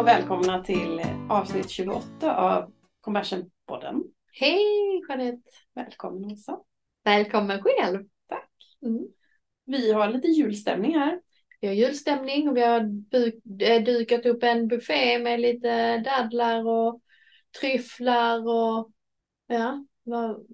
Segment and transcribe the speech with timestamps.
[0.00, 4.02] och välkomna till avsnitt 28 av Conversion-podden.
[4.40, 4.62] Hej
[5.08, 5.50] Jeanette!
[5.74, 6.58] Välkommen Åsa.
[7.04, 8.04] Välkommen själv!
[8.28, 8.50] Tack.
[8.82, 9.06] Mm.
[9.66, 11.20] Vi har lite julstämning här.
[11.60, 12.80] Vi har julstämning och vi har
[13.62, 17.00] eh, dukat upp en buffé med lite dadlar och
[17.60, 18.90] tryfflar och
[19.46, 19.84] ja,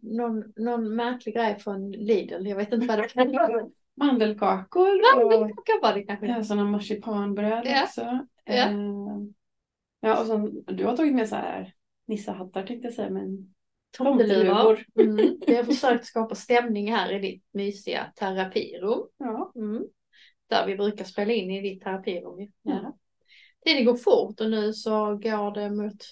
[0.02, 2.46] någon, någon märklig grej från Lidl.
[2.46, 3.70] Jag vet inte vad det var.
[4.04, 6.26] Mandelkakor och Mandelkaka var det kanske.
[6.26, 7.82] ja, sådana marsipanbröd Ja.
[7.82, 8.26] också.
[8.44, 8.54] Ja.
[8.54, 8.72] Eh,
[10.06, 11.74] ja, och sen, du har tagit med så här
[12.06, 13.54] nissehattar tänkte jag säga, men
[13.96, 14.84] Tomteluvor.
[15.00, 15.38] Mm.
[15.46, 19.08] Vi har försökt skapa stämning här i ditt mysiga terapirum.
[19.16, 19.52] ja.
[19.56, 19.84] Mm.
[20.46, 22.52] Där vi brukar spela in i ditt terapirum.
[22.62, 22.96] Ja.
[23.64, 26.02] Tiden går fort och nu så går det mot,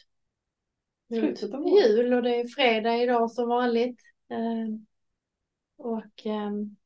[1.08, 4.00] Slutet av jul och det är fredag idag som vanligt.
[4.30, 4.78] Eh,
[5.76, 6.76] och ehm,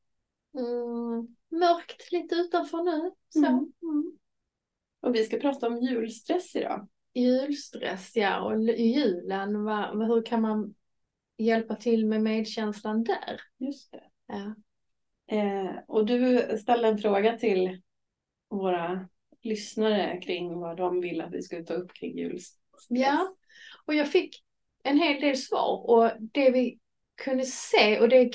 [0.59, 3.11] mm, mörkt lite utanför nu.
[3.29, 3.39] Så.
[3.39, 3.73] Mm.
[3.83, 4.19] Mm.
[5.01, 6.89] Och vi ska prata om julstress idag.
[7.19, 10.75] Julstress ja och julen, va, va- hur kan man
[11.39, 13.41] hjälpa till med medkänslan där?
[13.59, 14.03] Just det.
[14.27, 14.55] Ja.
[15.37, 17.83] Eh, och du ställde en fråga till
[18.51, 19.09] våra
[19.43, 22.87] lyssnare kring vad de vill att vi ska ta upp kring julstress.
[22.89, 23.29] Ja,
[23.87, 24.45] och jag fick
[24.83, 26.79] en hel del svar och det vi
[27.15, 28.31] kunde se och det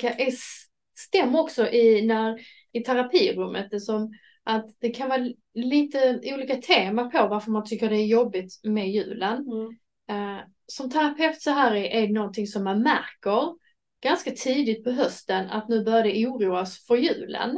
[0.94, 2.40] stämmer också i, när,
[2.72, 4.12] i terapirummet det som
[4.44, 8.90] att det kan vara lite olika tema på varför man tycker det är jobbigt med
[8.90, 9.46] julen.
[9.46, 9.76] Mm.
[10.08, 13.54] Eh, som terapeut så här är, är det någonting som man märker
[14.02, 17.56] ganska tidigt på hösten att nu börjar det oroas för julen.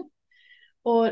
[0.83, 1.07] Och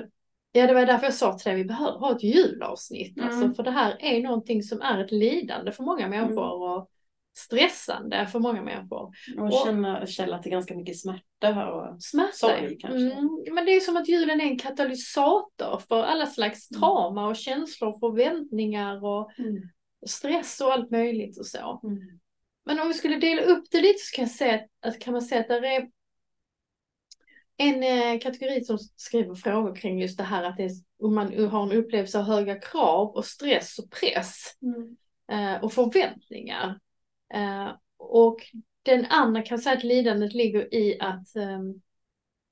[0.53, 3.19] ja, det var därför jag sa till dig, vi behöver ha ett julavsnitt.
[3.19, 3.29] Mm.
[3.29, 6.91] Alltså, för det här är någonting som är ett lidande för många människor och
[7.35, 9.13] stressande för många människor.
[9.39, 12.33] Och känna källa till ganska mycket smärta och Smärta.
[12.33, 13.13] Sorg, kanske.
[13.13, 16.81] Mm, men det är som att julen är en katalysator för alla slags Mm.
[16.81, 19.63] trauma och känslor, förväntningar och mm.
[20.07, 21.81] stress och allt möjligt och så.
[21.85, 22.21] Mm.
[22.67, 25.13] Men om vi skulle dela upp det lite så kan, jag säga att, att, kan
[25.13, 25.89] man säga att det är
[27.57, 30.71] en eh, kategori som skriver frågor kring just det här att det är,
[31.03, 34.97] om man har en upplevelse av höga krav och stress och press Mm.
[35.33, 36.79] eh, och förväntningar.
[37.35, 38.37] Eh, och
[38.83, 41.61] den andra kan säga att lidandet ligger i att eh,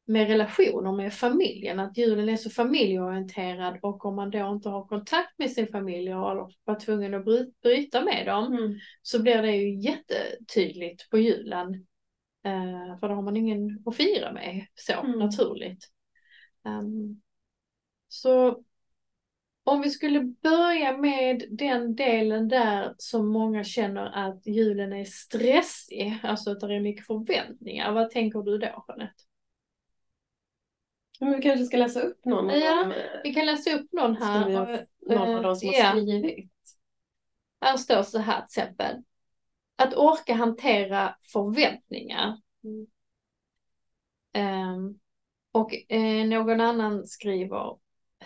[0.04, 4.86] med relationer med familjen, att julen är så familjeorienterad och om man då inte har
[4.86, 8.78] kontakt med sin familj och var tvungen att bry- bryta med dem Mm.
[9.02, 11.74] så blir det ju jättetydligt på julen.
[12.44, 15.18] Eh, för då har man ingen att fira med så Mm.
[15.18, 15.88] naturligt.
[16.66, 17.20] Ehm,
[18.08, 18.62] så
[19.64, 26.18] om vi skulle börja med den delen där som många känner att julen är stressig,
[26.22, 27.92] alltså att det är mycket förväntningar.
[27.92, 29.22] Vad tänker du då Jeanette?
[31.20, 32.90] Men vi kanske ska läsa upp någon av Ja, dem.
[32.92, 34.40] eh, Vi kan läsa upp någon här.
[34.42, 35.90] Skulle vi ha och, Någon av dem som har ja.
[35.90, 36.52] skrivit.
[37.60, 38.96] Här står så här till exempel.
[39.76, 42.40] Att orka hantera förväntningar.
[42.64, 42.86] Mm.
[44.32, 44.98] Ehm,
[45.52, 47.76] och eh, någon annan skriver.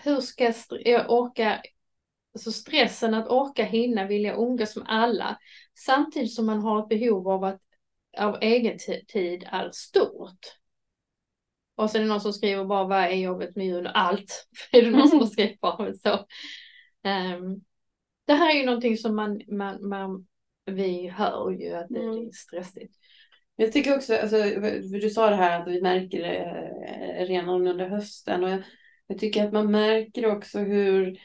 [0.03, 1.61] Hur ska jag, orka,
[2.33, 5.37] alltså stressen att orka hinna vilja umgås med alla.
[5.85, 7.61] Samtidigt som man har ett behov av att
[8.17, 10.39] av egen ti- tid är stort.
[11.75, 13.87] Och så är det någon som skriver bara vad är jobbet med jul?
[13.93, 14.47] Allt.
[14.71, 16.25] är det någon som har skrivit bara så.
[17.03, 17.61] Ehm,
[18.25, 20.27] det här är ju någonting som man, man, man
[20.65, 22.27] vi hör ju att det Mm.
[22.27, 22.95] är stressigt.
[23.55, 24.37] Jag tycker också, alltså,
[25.01, 26.37] du sa det här att vi märker det
[27.19, 28.61] eh, redan under hösten och jag,
[29.07, 31.19] jag tycker att man märker också hur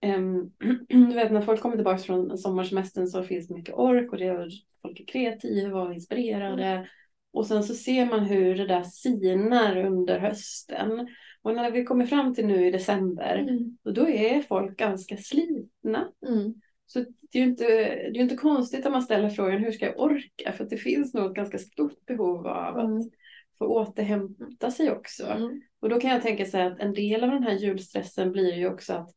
[0.00, 0.50] ehm,
[0.88, 4.26] du vet när folk kommer tillbaka från sommarsemestern så finns det mycket ork och det
[4.26, 4.48] är,
[4.82, 6.88] folk är kreativa och inspirerade
[7.32, 11.08] och sen så ser man hur det där sinar under hösten
[11.42, 13.78] och när vi kommer fram till nu i december Mm.
[13.84, 16.54] och då är folk ganska slitna Mm.
[16.86, 19.86] så det är ju inte, det är inte konstigt att man ställer frågan hur ska
[19.86, 20.52] jag orka?
[20.52, 23.10] För att det finns nog ett ganska stort behov av att Mm.
[23.58, 25.26] få återhämta sig också.
[25.26, 25.60] Mm.
[25.84, 28.68] Och då kan jag tänka sig att en del av den här julstressen blir ju
[28.68, 29.10] också att,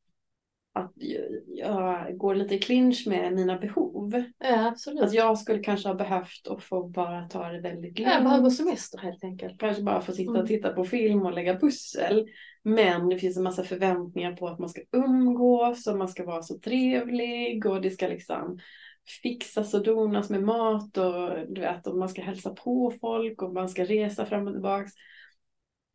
[0.74, 0.92] att
[1.48, 4.24] jag går lite i clinch med mina behov.
[4.40, 5.04] Ja, absolut.
[5.04, 8.58] Att jag skulle kanske ha behövt att få bara ta det väldigt jag behöver lugnt.
[8.58, 9.60] semester helt enkelt.
[9.60, 10.42] Kanske bara få sitta Mm.
[10.42, 12.28] och titta på film och lägga pussel.
[12.64, 16.42] Men det finns en massa förväntningar på att man ska umgås och man ska vara
[16.42, 18.60] så trevlig och det ska liksom
[19.24, 23.54] fixas och donas med mat och du vet, och man ska hälsa på folk och
[23.54, 24.92] man ska resa fram och tillbaks.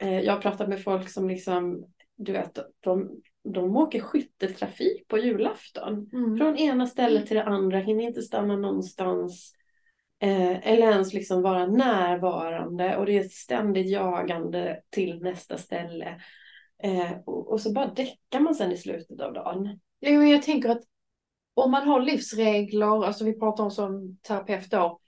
[0.02, 3.10] Eh, Jag har pratat med folk som liksom, du vet, de,
[3.44, 6.10] de åker skytteltrafik på julafton.
[6.12, 6.36] Mm.
[6.36, 9.52] Från ena stället till det andra, hinner inte stanna någonstans.
[10.20, 16.20] Eh, eller ens liksom vara närvarande och det är ständigt jagande till nästa ställe.
[16.82, 19.80] Eh, och, och så bara däckar man sen i slutet av dagen.
[20.00, 20.82] Men jag tänker att
[21.54, 25.00] om man har livsregler, alltså vi pratar om som terapeut då,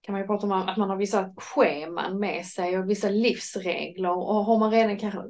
[0.00, 4.10] kan man ju prata om att man har vissa scheman med sig och vissa livsregler
[4.10, 5.20] och har man redan kanske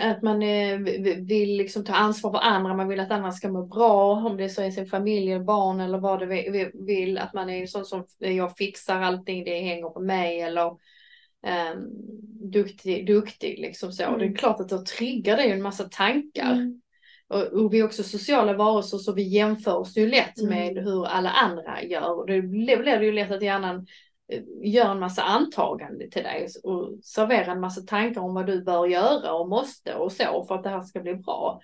[0.00, 0.78] att man eh,
[1.18, 4.48] vill liksom ta ansvar för andra, man vill att andra ska må bra, om det
[4.48, 8.56] så är sin familj, barn eller vad det vill, att man är sån som jag
[8.56, 11.90] fixar allting, det hänger på mig eller um,
[12.50, 14.02] duktig, duktig liksom så.
[14.02, 14.18] Mm.
[14.18, 14.36] Det är mm.
[14.36, 16.52] klart att då triggar det ju en massa tankar.
[16.52, 16.80] Mm.
[17.34, 20.50] Och, vi är också sociala varelser så vi jämför oss ju lätt mm.
[20.50, 22.18] med hur alla andra gör.
[22.18, 23.86] Och då blir det ju lätt att hjärnan
[24.32, 28.64] eh, gör en massa antaganden till dig och serverar en massa tankar om vad du
[28.64, 31.60] bör göra och måste och så för att det här ska bli bra.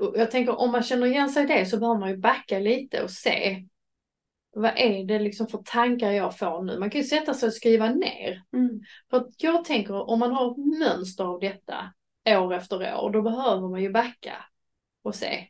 [0.00, 2.58] Och jag tänker om man känner igen sig i det så behöver man ju backa
[2.58, 3.64] lite och se
[4.54, 6.78] vad är det liksom för tankar jag får nu?
[6.78, 8.42] Man kan ju sätta sig och skriva ner.
[8.52, 8.80] Mm.
[9.10, 11.92] För att jag tänker om man har ett mönster av detta
[12.26, 14.32] år efter år, då behöver man ju backa
[15.04, 15.48] och se.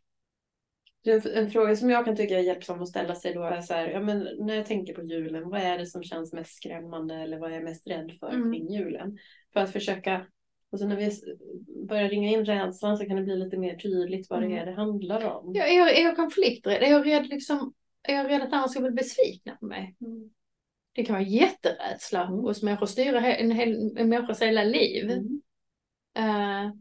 [1.05, 3.75] En, en fråga som jag kan tycka är hjälpsam att ställa sig då är så
[3.75, 7.15] här, ja men när jag tänker på julen, vad är det som känns mest skrämmande
[7.15, 8.53] eller vad är jag mest rädd för mm.
[8.53, 9.19] kring julen?
[9.53, 10.27] För att försöka,
[10.71, 11.11] och så när vi
[11.89, 14.51] börjar ringa in rädslan så kan det bli lite mer tydligt vad mm.
[14.51, 15.53] det är det handlar om.
[15.55, 16.83] Ja, är, jag, är jag konflikträdd?
[16.83, 17.75] Är jag rädd liksom
[18.05, 19.97] är jag rädd att andra ska bli besvikna på mig.
[20.01, 20.31] Mm.
[20.93, 22.39] Det kan vara jätterädsla mm.
[22.39, 25.11] hos människor, styra en, hel, en människas hela liv.
[25.11, 25.41] Mm.
[26.19, 26.73] Uh,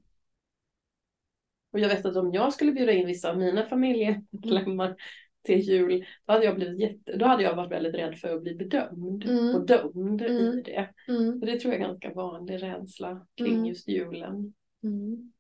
[1.74, 4.96] och jag vet att om jag skulle bjuda in vissa av mina familjemedlemmar
[5.44, 8.42] till jul, då hade jag, blivit jätte, då hade jag varit väldigt rädd för att
[8.42, 9.56] bli bedömd mm.
[9.56, 10.60] och dömd mm.
[10.60, 10.90] i det.
[11.08, 11.40] Mm.
[11.40, 13.66] det tror jag är ganska vanlig rädsla kring mm.
[13.66, 14.54] just julen.
[14.84, 15.32] Mm.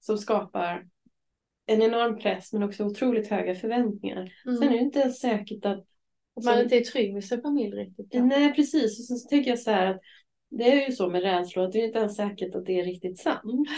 [0.00, 0.86] Som skapar
[1.66, 4.32] en enorm press men också otroligt höga förväntningar.
[4.46, 4.56] Mm.
[4.56, 5.84] Sen är det inte ens säkert att...
[6.36, 8.06] Att man inte är trygg med sin familj riktigt.
[8.10, 8.24] Ja.
[8.24, 10.00] Nej precis, och så tänker jag så här att
[10.50, 12.84] det är ju så med rädslor att det är inte ens säkert att det är
[12.84, 13.68] riktigt sant.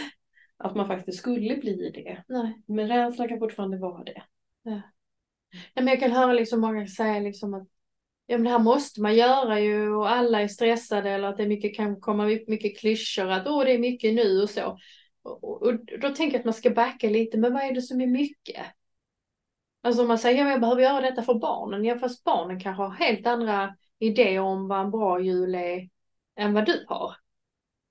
[0.57, 2.23] Att man faktiskt skulle bli det.
[2.27, 2.61] Nej.
[2.67, 4.23] Men rädsla kan fortfarande vara det.
[4.63, 4.81] Ja.
[5.73, 7.67] Ja, men jag kan höra liksom många säga liksom att
[8.25, 11.47] ja, men det här måste man göra ju och alla är stressade eller att det
[11.47, 14.77] mycket, kan komma mycket klyschor att åh det är mycket nu och så.
[15.21, 18.01] Och, och, då tänker jag att man ska backa lite, men vad är det som
[18.01, 18.65] är mycket?
[19.81, 22.83] Alltså om man säger, ja, jag behöver göra detta för barnen, ja fast barnen kanske
[22.83, 25.89] har helt andra idéer om vad en bra jul är
[26.35, 27.15] än vad du har.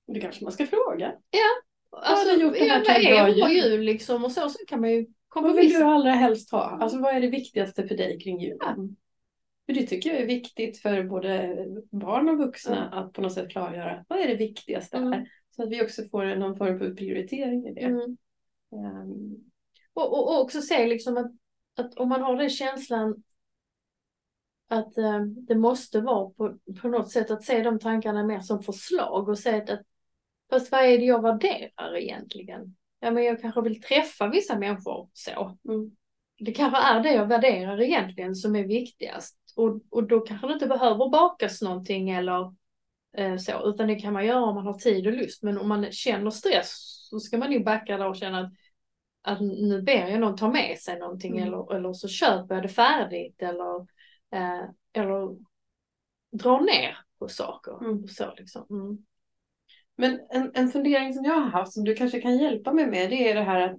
[0.06, 1.12] Det kanske man ska fråga.
[1.30, 1.62] Ja,
[2.02, 3.64] alltså, vad gjort ja, vad är en bra jul?
[3.64, 6.78] jul liksom och så, så kan man ju Vad vill du allra helst ha?
[6.80, 8.58] Alltså vad är det viktigaste för dig kring julen?
[8.60, 8.76] Ja.
[9.66, 11.56] För det tycker jag är viktigt för både
[11.90, 12.98] barn och vuxna ja.
[12.98, 15.12] att på något sätt klargöra vad är det viktigaste mm.
[15.12, 15.28] här.
[15.56, 17.80] Så att vi också får någon form av prioritering i det.
[17.80, 18.16] Mm.
[18.72, 19.50] Um.
[19.92, 21.32] Och, och, och, också se liksom att,
[21.76, 23.22] att om man har den känslan
[24.68, 28.62] att eh, det måste vara på, på något sätt att se de tankarna mer som
[28.62, 29.82] förslag och se att
[30.50, 32.76] fast vad är det jag värderar egentligen?
[33.00, 35.58] Ja men jag kanske vill träffa vissa människor så.
[35.68, 35.90] Mm.
[36.38, 39.38] Det kanske är det jag värderar egentligen som är viktigast.
[39.56, 42.54] Och, och då kanske det inte behöver bakas någonting eller
[43.16, 45.42] Eh, så, utan det kan man göra om man har tid och lust.
[45.42, 46.70] Men om man känner stress
[47.10, 48.52] så ska man ju backa där och känna att,
[49.22, 51.48] att nu ber jag någon ta med sig någonting mm.
[51.48, 53.80] eller, eller så köper jag det färdigt eller,
[54.30, 55.36] eh, eller
[56.32, 57.84] drar ner på saker.
[57.84, 58.08] Mm.
[58.08, 58.66] Så liksom.
[58.70, 58.98] Mm.
[59.96, 63.10] Men en, en fundering som jag har haft som du kanske kan hjälpa mig med
[63.10, 63.76] det är det här att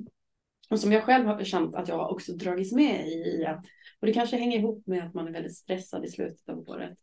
[0.70, 3.44] och som jag själv har känt att jag också dragits med i.
[3.46, 3.64] Att,
[4.00, 6.98] och det kanske hänger ihop med att man är väldigt stressad i slutet av året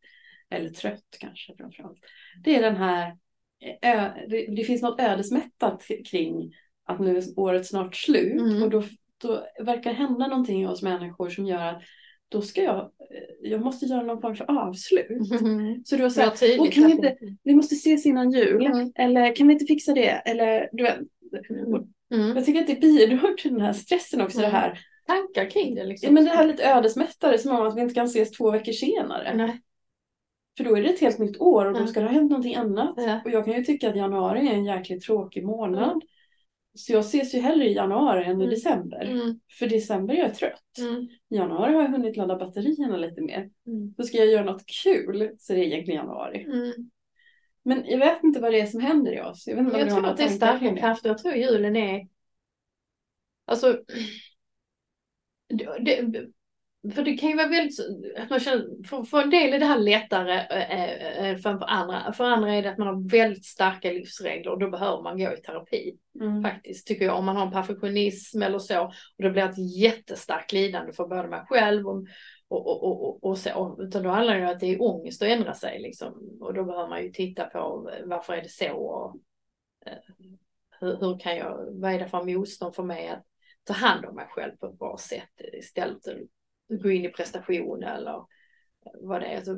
[0.50, 2.00] eller trött kanske framförallt.
[2.44, 3.18] Det är den här,
[4.56, 6.54] det, finns något ödesmättat kring
[6.84, 8.64] att nu är året snart slut mm.
[8.64, 8.84] och då,
[9.18, 11.82] då verkar hända någonting i oss människor som gör att
[12.30, 12.92] då ska jag,
[13.42, 15.32] jag måste göra någon form för avslut.
[15.42, 15.84] Mm.
[15.86, 18.92] Så du har sagt, och kan vi, inte, vi måste ses innan jul, mm.
[18.96, 20.10] eller kan vi inte fixa det?
[20.10, 20.98] Eller, du vet,
[22.14, 22.36] mm.
[22.36, 24.60] Jag tycker att det bidrar till den här stressen också, det mm.
[24.60, 25.84] här tankar kring det.
[25.84, 26.08] Liksom.
[26.08, 28.72] Ja, men det här lite ödesmättade, som om att vi inte kan ses två veckor
[28.72, 29.36] senare.
[29.36, 29.62] Nej.
[30.58, 32.56] För då är det ett helt nytt år och då ska det ha hänt någonting
[32.56, 32.94] annat.
[32.98, 33.22] Ja.
[33.26, 36.02] Och jag kan ju tycka att januari är en jäkligt tråkig månad.
[36.74, 38.50] Så jag ses ju hellre i januari än i mm.
[38.50, 39.02] december.
[39.02, 39.40] Mm.
[39.60, 40.78] För december är jag trött.
[40.80, 41.08] Mm.
[41.30, 43.50] I januari har jag hunnit ladda batterierna lite mer.
[43.68, 43.94] Mm.
[43.98, 46.44] Då ska jag göra något kul så det är egentligen januari.
[46.44, 46.74] Mm.
[47.64, 49.48] Men jag vet inte vad det är som händer i oss.
[49.48, 51.10] Jag, vet inte jag tror att det är starka krafter.
[51.10, 52.08] Jag tror julen är...
[53.46, 53.82] Alltså...
[55.82, 56.30] Det,
[56.96, 57.80] för det kan ju vara väldigt,
[58.18, 62.14] att man känner, för, för en del är det här lättare äh, för, för andra.
[62.14, 65.34] För andra är det att man har väldigt starka livsregler och då behöver man gå
[65.34, 65.98] i terapi.
[66.20, 66.44] Mm.
[66.44, 67.18] Faktiskt, tycker jag.
[67.18, 68.86] Om man har en perfektionism eller så.
[69.18, 72.08] Och det blir ett jättestarkt lidande för både mig själv och,
[72.48, 73.78] och, och, och, och så.
[73.80, 75.80] Utan då handlar det om att det är ångest att ändra sig.
[75.82, 76.38] Liksom.
[76.42, 78.74] Och då behöver man ju titta på varför är det så.
[78.74, 79.16] Och,
[79.86, 79.98] äh,
[80.80, 83.26] hur, hur kan jag, vad är det för motstånd för mig att
[83.64, 86.04] ta hand om mig själv på ett bra sätt istället
[86.70, 88.26] gå in i prestation eller
[89.02, 89.38] vad det är.
[89.38, 89.56] Alltså,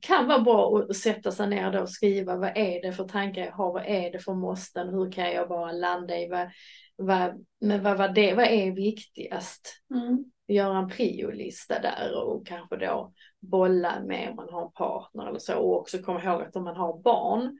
[0.00, 3.42] kan vara bra att sätta sig ner då och skriva vad är det för tankar
[3.42, 6.50] jag har, vad är det för måsten, hur kan jag bara landa i vad,
[6.96, 9.82] vad, men vad, vad, det, vad är viktigast?
[9.94, 10.24] Mm.
[10.48, 15.38] Göra en priolista där och kanske då bolla med om man har en partner eller
[15.38, 17.58] så och också komma ihåg att om man har barn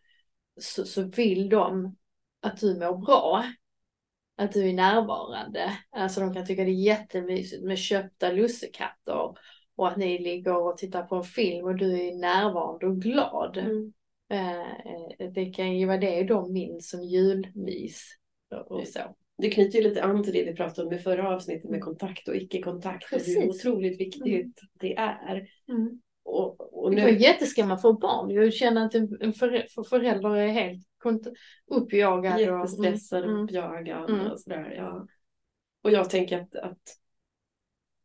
[0.61, 1.97] så, så vill de
[2.41, 3.45] att du mår bra.
[4.41, 5.73] Att du är närvarande.
[5.91, 9.35] Alltså de kan tycka det är jättemysigt med köpta lussekatter
[9.77, 13.57] och att ni ligger och tittar på en film och du är närvarande och glad.
[13.57, 13.93] Mm.
[14.31, 18.09] Eh, det kan ju vara det de minns som julmys
[18.69, 19.01] och så.
[19.39, 22.29] Det knyter ju lite an till det vi pratade om i förra avsnittet med kontakt
[22.29, 23.11] och icke-kontakt.
[23.11, 23.37] Precis.
[23.37, 24.53] Hur otroligt viktigt Mm.
[24.73, 25.49] det är.
[25.69, 26.01] Mm.
[26.23, 28.31] Och, och Det nu, var jätteskrämmande man får barn.
[28.31, 30.87] Jag känner att en för förälder är helt
[31.67, 32.35] uppjagad.
[32.35, 33.45] och- jättestressad och Mm.
[33.45, 34.27] uppjagad Mm.
[34.31, 34.75] och sådär.
[34.77, 35.07] Ja.
[35.85, 36.79] Och jag tänker att, att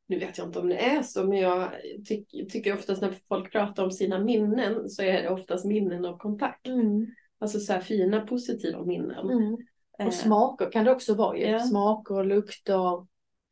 [0.08, 1.70] nu vet jag inte om det är så, men jag
[2.10, 6.18] ty- tycker oftast när folk pratar om sina minnen så är det oftast minnen av
[6.18, 6.68] kontakt.
[6.68, 7.06] Mm.
[7.40, 9.30] Alltså så här fina positiva minnen.
[9.30, 9.58] Mm.
[10.00, 11.46] Eh, Och smaker kan det också vara ju.
[11.46, 11.60] Ja.
[11.60, 13.08] Smaker och lukter.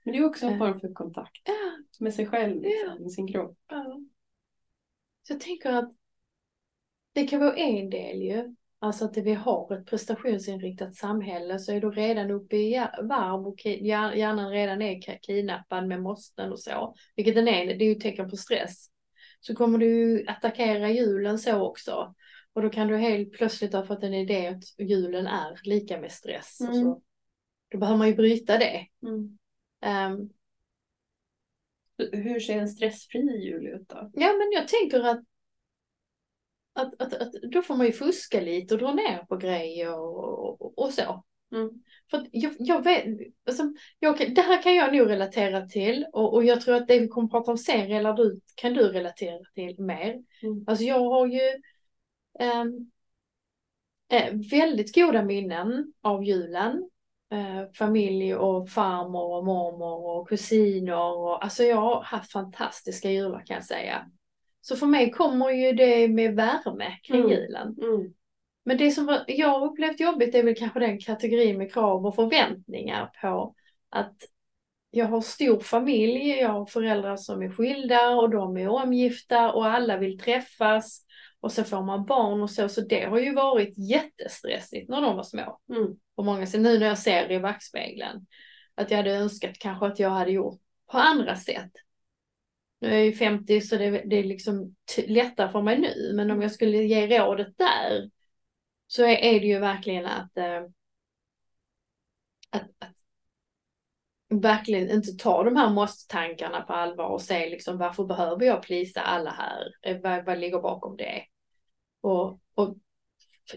[0.05, 0.59] Men det är också en Eh.
[0.59, 1.53] form för kontakt Ja.
[1.99, 2.69] med sig själv, Ja.
[2.69, 3.57] liksom, med sin kropp.
[3.69, 3.99] Ja.
[5.23, 5.93] Så jag tänker att
[7.13, 8.55] det kan vara en del ju.
[8.79, 13.65] Alltså att vi har ett prestationsinriktat samhälle så är du redan uppe i varv och
[13.65, 16.95] hjärnan redan är ki- kidnappad med måsten och så.
[17.15, 18.87] Vilket den är, det är ju ett tecken på stress.
[19.39, 22.15] Så kommer du attackera julen så också.
[22.53, 26.11] Och då kan du helt plötsligt ha fått en idé att julen är lika med
[26.11, 26.61] stress.
[26.61, 26.73] Mm.
[26.73, 27.01] så.
[27.71, 28.87] Då behöver man ju bryta det.
[29.03, 29.37] Mm.
[29.81, 30.29] Ehm,
[31.97, 34.11] Hur ser en stressfri jul ut då?
[34.13, 35.23] Ja, men jag tänker att,
[36.73, 40.61] att, att, att då får man ju fuska lite och dra ner på grejer och,
[40.61, 41.23] och, och så.
[41.51, 41.69] Mm.
[42.11, 43.05] För jag, jag vet,
[43.47, 46.99] alltså, jag, det här kan jag nog relatera till och, och jag tror att det
[46.99, 50.23] vi kommer att prata om sen relar du, kan du relatera till mer.
[50.43, 50.63] Mm.
[50.67, 51.61] Alltså jag har ju
[52.39, 52.65] eh,
[54.51, 56.89] väldigt goda minnen av julen.
[57.33, 61.17] Eh, familj och farmor och mormor och kusiner.
[61.17, 64.05] Och, alltså jag har haft fantastiska jular kan jag säga.
[64.61, 67.31] Så för mig kommer ju det med värme kring Mm.
[67.31, 67.75] julen.
[67.81, 68.13] Mm.
[68.65, 72.15] Men det som jag har upplevt jobbigt är väl kanske den kategorin med krav och
[72.15, 73.55] förväntningar på
[73.89, 74.15] att
[74.91, 79.65] jag har stor familj, jag har föräldrar som är skilda och de är omgifta och
[79.65, 81.05] alla vill träffas.
[81.43, 85.15] Och så får man barn och så, så det har ju varit jättestressigt när de
[85.15, 85.59] var små.
[85.69, 85.95] Mm.
[86.15, 88.25] På många sätt, nu när jag ser i backspegeln.
[88.75, 91.71] Att jag hade önskat kanske att jag hade gjort på andra sätt.
[92.79, 94.75] Nu är jag ju 50 så det, det är liksom
[95.07, 96.13] lättare för mig nu.
[96.15, 98.09] Men om jag skulle ge rådet där
[98.87, 100.63] så är, är det ju verkligen att, eh,
[102.49, 102.95] att, att
[104.29, 109.01] verkligen inte ta de här måste-tankarna på allvar och se liksom varför behöver jag plisa
[109.01, 109.73] alla här?
[109.81, 111.23] Eh, Vad, vad ligger bakom det?
[112.03, 112.77] Och, och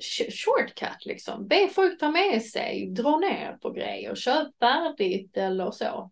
[0.01, 1.47] sh- shortcut liksom.
[1.49, 6.11] Be folk ta med sig, dra ner på grejer, köp färdigt eller så.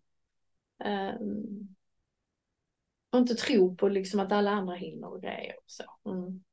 [0.83, 1.75] Ehm,
[3.09, 5.83] och inte tro på liksom att alla andra hinner och grejer och så.
[6.11, 6.43] Mm.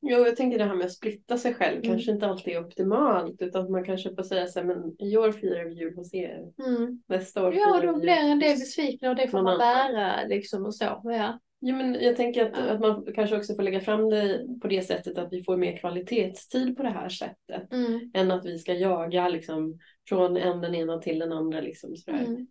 [0.00, 1.88] Jo, jag tänker det här med att splitta sig själv Mm.
[1.88, 5.16] kanske inte alltid är optimalt utan att man kanske får säga så här, men i
[5.16, 7.02] år firar vi jul hos er, Mm.
[7.06, 10.74] nästa år Ja, då blir en del besvikna och det får man bära liksom och
[10.74, 11.00] så.
[11.04, 11.38] Ja.
[11.60, 14.82] Jo, men jag tänker att, att man kanske också får lägga fram det på det
[14.82, 18.10] sättet att vi får mer kvalitetstid på det här sättet Mm.
[18.14, 22.24] än att vi ska jaga liksom från en den ena till den andra liksom sådär.
[22.24, 22.46] Mm.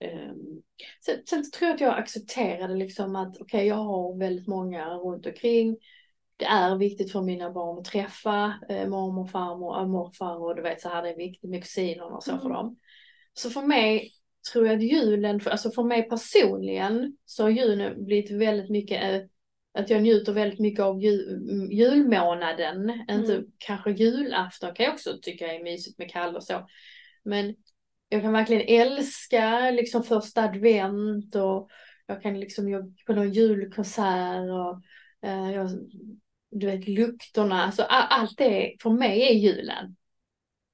[0.00, 0.62] Ehm,
[1.04, 5.26] Sen, sen tror jag att jag accepterade liksom att okej, jag har väldigt många runt
[5.26, 5.76] omkring.
[6.36, 10.62] Det är viktigt för mina barn att träffa eh, mormor, farmor, äh, morfar och du
[10.62, 12.52] vet så här, det är viktigt med kusinerna och så för Mm.
[12.52, 12.76] dem.
[13.32, 14.12] Så för mig
[14.52, 19.02] tror jag att julen, för, alltså för mig personligen så har julen blivit väldigt mycket
[19.02, 19.28] eh,
[19.76, 22.90] att jag njuter väldigt mycket av jul, mm, julmånaden.
[23.10, 23.46] Inte Mm.
[23.58, 26.66] kanske julafton kan jag också tycka är mysigt med Kalle och så.
[27.22, 27.56] Men
[28.08, 31.70] jag kan verkligen älska liksom första advent och
[32.06, 34.82] jag kan liksom gå på någon julkonsert och
[35.28, 35.70] eh, jag,
[36.50, 39.96] du vet lukterna, alltså allt det för mig är julen.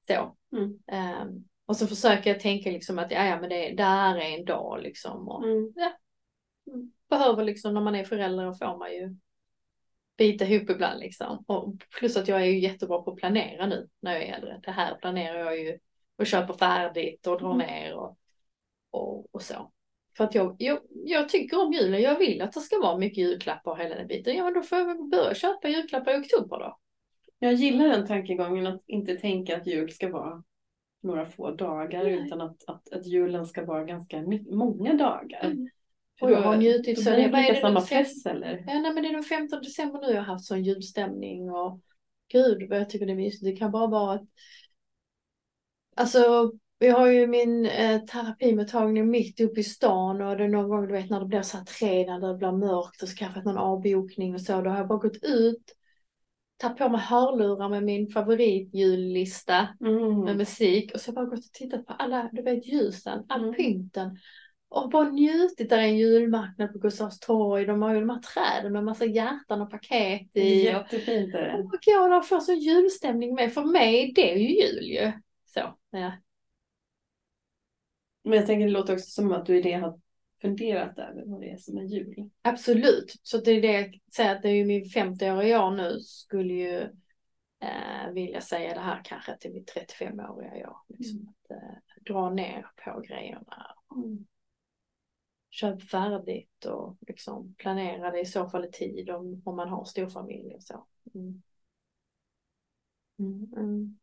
[0.06, 0.36] Så.
[0.56, 0.78] Mm.
[0.86, 4.38] Ehm, och så försöker jag tänka liksom att ja, ja men det, det här är
[4.38, 5.28] en dag liksom.
[5.28, 5.72] Och mm.
[7.10, 9.16] behöver liksom när man är förälder får man ju
[10.18, 11.44] bita ihop ibland liksom.
[11.46, 14.60] Och plus att jag är ju jättebra på att planera nu när jag är äldre.
[14.64, 15.78] Det här planerar jag ju
[16.16, 17.66] och köper färdigt och drar Mm.
[17.66, 18.18] ner och,
[18.90, 19.72] och, och så.
[20.16, 23.18] För att jag, jag, jag tycker om julen, jag vill att det ska vara mycket
[23.18, 24.36] julklappar och hela den biten.
[24.36, 26.78] Ja men då får jag väl börja köpa julklappar i oktober då.
[27.38, 30.42] Jag gillar den tankegången att inte tänka att jul ska vara
[31.02, 32.12] några få dagar Nej.
[32.26, 35.44] utan att, att, att julen ska vara ganska många dagar.
[35.44, 35.68] Mm.
[36.20, 37.10] Och jag har njutit då så.
[37.10, 38.64] blir Det- det samma press eller?
[38.66, 41.80] Ja, nej, men det är den 15 december nu jag har haft sån julstämning och
[42.32, 43.44] gud vad jag tycker det är mysigt.
[43.44, 44.22] Det kan bara vara att
[45.96, 50.68] Alltså, vi har ju min eh, terapimottagning mitt uppe i stan och det är någon
[50.68, 53.44] gång du vet när det blir så här tre när det blir mörkt och skaffat
[53.44, 54.60] någon avbokning och så.
[54.62, 55.76] Då har jag bara gått ut,
[56.62, 60.36] tagit på mig hörlurar med min favoritjullista med Mm.
[60.36, 63.42] musik och så har jag bara gått och tittat på alla, du vet ljusen, all
[63.42, 63.54] Mm.
[63.54, 64.18] pynten.
[64.68, 65.70] Och bara njutit.
[65.70, 67.66] Där är en julmarknad på Gustavs torg.
[67.66, 70.64] De har ju de här träden med massa hjärtan och paket i.
[70.64, 71.54] Jättefint är det.
[71.54, 73.52] och går där och får så julstämning med.
[73.52, 75.12] För mig, det är ju jul ju.
[75.46, 76.12] Så, ja.
[78.24, 80.00] Men jag tänker det låter också som att du i det har
[80.42, 82.30] funderat över vad det är som är jul.
[82.42, 83.14] Absolut.
[83.22, 86.00] Så det är det jag säger att det är ju min 50-åriga år nu.
[86.00, 86.80] Skulle ju
[87.60, 90.76] eh, vilja säga det här kanske till mitt 35-åriga år.
[90.88, 93.76] Liksom, att eh, dra ner på grejerna.
[93.96, 94.26] Mm.
[95.50, 99.84] köp färdigt och liksom planera det i så fall i tid om, om man har
[99.84, 100.86] storfamilj och så.
[101.14, 101.42] Mm.
[103.18, 103.98] Mm.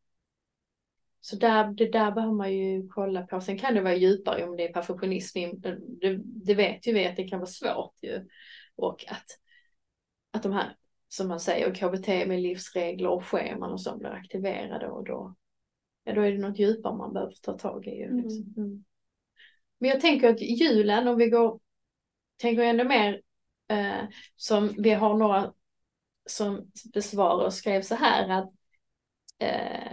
[1.22, 3.42] Så där, det där behöver man ju kolla på.
[3.42, 5.40] Sen kan det vara djupare om det är perfektionism.
[5.58, 8.28] Det, det, det vet ju vi att det kan vara svårt ju.
[8.76, 9.26] Och att,
[10.32, 10.76] att de här,
[11.08, 15.36] som man säger, KBT med livsregler och scheman och så blir aktiverade och då,
[16.04, 17.90] ja, då är det något djupare man behöver ta tag i.
[17.90, 18.18] ju, Mm.
[18.18, 18.54] Liksom.
[18.58, 18.84] Mm.
[19.80, 21.60] Men jag tänker att julen, om vi går,
[22.38, 23.22] tänker ännu mer,
[23.68, 24.04] eh,
[24.36, 25.54] som vi har några
[26.26, 28.50] som besvarar och skrev så här att
[29.40, 29.89] eh,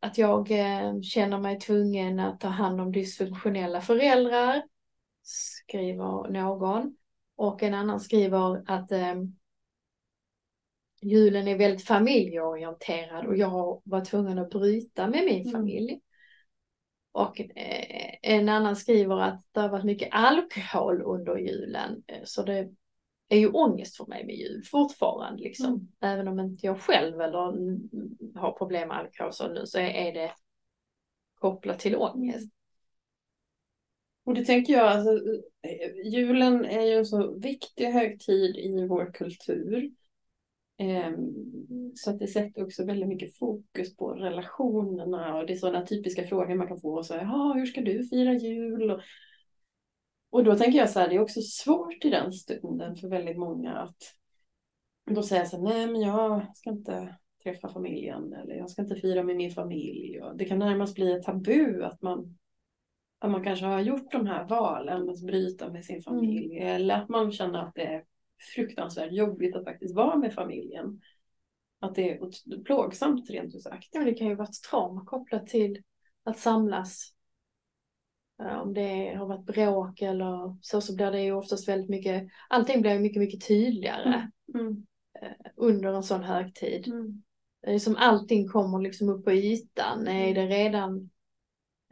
[0.00, 4.62] att jag eh, känner mig tvungen att ta hand om dysfunktionella föräldrar,
[5.22, 6.96] skriver någon.
[7.36, 9.14] Och en annan skriver att eh,
[11.02, 15.52] julen är väldigt familjeorienterad och jag varit tvungen att bryta med min Mm.
[15.52, 16.00] familj.
[17.12, 22.02] Och eh, en annan skriver att det har varit mycket alkohol under julen.
[22.06, 22.68] eh, Så det
[23.28, 25.66] är ju ångest för mig med jul fortfarande liksom.
[25.66, 25.88] Mm.
[26.00, 27.38] Även om inte jag själv eller
[28.38, 30.32] har problem med alkohol så nu så är, det
[31.34, 32.52] kopplat till ångest.
[34.24, 35.20] Och det tänker jag, alltså,
[36.04, 39.90] julen är ju en så viktig högtid i vår kultur.
[40.78, 41.34] Ehm,
[41.94, 46.26] så att det sätter också väldigt mycket fokus på relationerna och det är sådana typiska
[46.26, 47.02] frågor man kan få.
[47.02, 48.90] Så här, "Ja, hur ska du fira jul?
[48.90, 49.00] Och,
[50.30, 53.38] och då tänker jag så här, det är också svårt i den stunden för väldigt
[53.38, 54.14] många att
[55.10, 58.96] då säga så här, nej men jag ska inte träffa familjen eller jag ska inte
[58.96, 60.20] fira med min familj.
[60.20, 62.38] Och det kan närmast bli ett tabu att man
[63.18, 67.08] att man kanske har gjort de här valen att bryta med sin familj eller att
[67.08, 68.04] man känner att det är
[68.54, 71.00] fruktansvärt jobbigt att faktiskt vara med familjen.
[71.80, 73.88] Att det är plågsamt rent ut sagt.
[73.92, 75.82] Ja, det kan ju vara ett trauma kopplat till
[76.24, 77.15] att samlas.
[78.42, 82.28] Eh, Om det har varit bråk eller så, så blir det ju oftast väldigt mycket,
[82.48, 84.86] allting blir ju mycket, mycket tydligare Mm.
[85.56, 86.88] under en sån högtid.
[86.88, 87.22] Mm.
[87.62, 90.08] Det är som allting kommer liksom upp på ytan.
[90.08, 91.10] Är det redan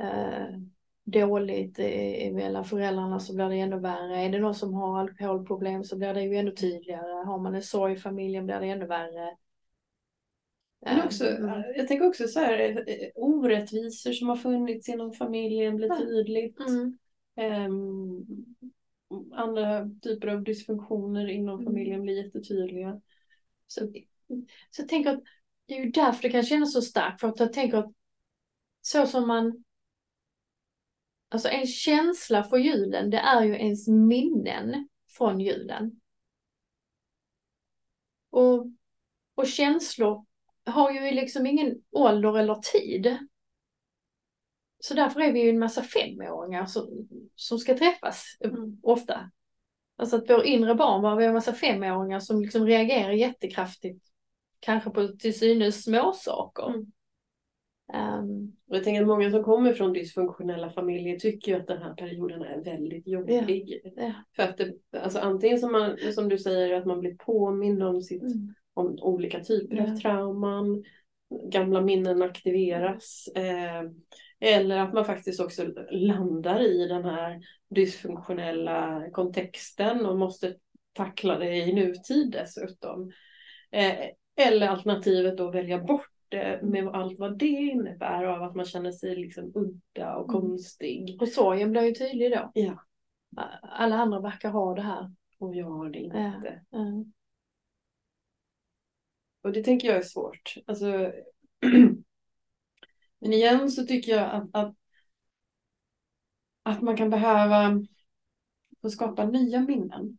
[0.03, 0.59] eh,
[1.05, 4.17] dåligt eh, mellan föräldrarna så blir det ännu värre.
[4.17, 7.25] Är det någon som har alkoholproblem så blir det ju ännu tydligare.
[7.25, 9.37] Har man en sorg i familjen blir det ännu värre.
[10.85, 11.25] Men Eh, också,
[11.77, 16.61] jag tänker också så här, eh, orättvisor som har funnits inom familjen blir tydligt.
[16.61, 16.99] Mm.
[17.37, 18.27] Ehm,
[19.33, 21.65] andra typer av dysfunktioner inom Mm.
[21.65, 23.01] familjen blir jättetydliga.
[23.67, 23.93] Så,
[24.71, 25.23] så jag tänker att
[25.67, 27.21] det är ju därför det kan kännas så starkt.
[27.21, 27.93] För att jag tänker att
[28.81, 29.65] så som man...
[31.29, 36.01] Alltså en känsla för julen, det är ju ens minnen från julen.
[38.31, 38.67] Och,
[39.35, 40.25] och känslor
[40.67, 43.19] har ju liksom ingen ålder eller tid.
[44.81, 48.81] Så därför är vi ju en massa femåringar som, som ska träffas Mm.
[48.83, 49.31] ofta.
[49.97, 54.05] Alltså att vår inre barn, var en massa femåringar som liksom reagerar jättekraftigt.
[54.61, 56.69] Kanske på till synes små saker.
[56.69, 56.87] Mm.
[57.93, 61.83] Ehm, Och jag tänker att många som kommer från dysfunktionella familjer tycker ju att den
[61.83, 63.81] här perioden är väldigt jobbig.
[63.97, 64.13] ja.
[64.37, 68.03] För att det, alltså antingen som, man, som du säger att man blir påmind om,
[68.03, 68.55] sitt, Mm.
[68.75, 69.83] Om olika typer Ja.
[69.93, 70.85] av trauman,
[71.53, 73.29] gamla minnen aktiveras.
[73.37, 73.83] Eh,
[74.41, 80.55] eller att man faktiskt också landar i den här dysfunktionella kontexten och måste
[80.93, 83.13] tackla det i nutid dessutom.
[83.71, 83.95] Eh,
[84.37, 88.93] eller alternativet då välja bort det med allt vad det innebär av att man känner
[88.93, 90.41] sig liksom udda och Mm.
[90.41, 91.19] konstig.
[91.21, 92.51] Och sorgen blir ju tydlig då.
[92.55, 92.79] Ja.
[93.63, 95.13] Alla andra verkar ha det här.
[95.39, 96.61] Och jag har det inte.
[96.73, 97.13] Mm.
[99.45, 100.55] Och det tänker jag är svårt.
[100.67, 100.87] Alltså,
[103.19, 104.75] Men igen så tycker jag att, att,
[106.63, 107.83] att man kan behöva
[108.83, 110.19] få skapa nya minnen.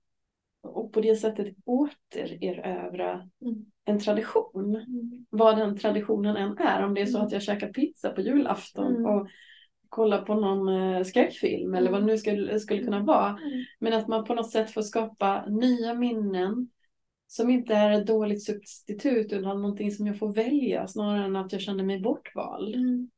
[0.62, 3.66] Och på det sättet återerövra Mm.
[3.86, 4.76] en tradition.
[4.76, 5.26] Mm.
[5.30, 6.84] Vad den traditionen än är.
[6.84, 9.06] Om det är så att jag käkar pizza på julafton Mm.
[9.06, 9.28] och
[9.90, 13.30] kollar på någon eh, skräckfilm eller vad det nu skulle, skulle kunna vara.
[13.30, 13.64] Mm.
[13.80, 16.70] Men att man på något sätt får skapa nya minnen
[17.36, 21.52] som inte är ett dåligt substitut utan någonting som jag får välja snarare än att
[21.52, 22.76] jag känner mig bortvald.
[22.76, 23.10] Mm.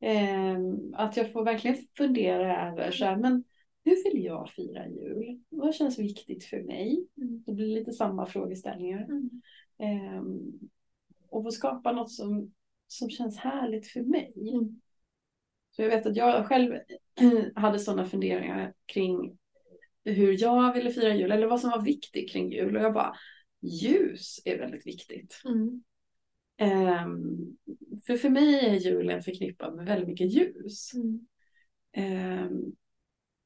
[0.00, 3.44] Ehm, att jag får verkligen fundera över så här, men
[3.84, 5.42] hur vill jag fira jul?
[5.48, 7.06] Vad känns viktigt för mig?
[7.16, 7.42] Mm.
[7.46, 9.04] Det blir lite samma frågeställningar.
[9.04, 9.30] Mm.
[9.78, 10.52] Ehm,
[11.28, 12.52] och få skapa något som,
[12.86, 14.32] som känns härligt för mig.
[14.36, 14.80] Mm.
[15.70, 16.78] Så jag vet att jag själv
[17.54, 19.38] hade sådana funderingar kring
[20.04, 22.76] hur jag ville fira jul eller vad som var viktigt kring jul.
[22.76, 23.16] Och jag bara,
[23.60, 25.42] ljus är väldigt viktigt.
[25.44, 25.82] Mm.
[26.56, 27.56] Ehm,
[28.06, 30.94] för för mig är julen förknippad med väldigt mycket ljus.
[30.94, 31.26] Mm.
[31.92, 32.72] Ehm,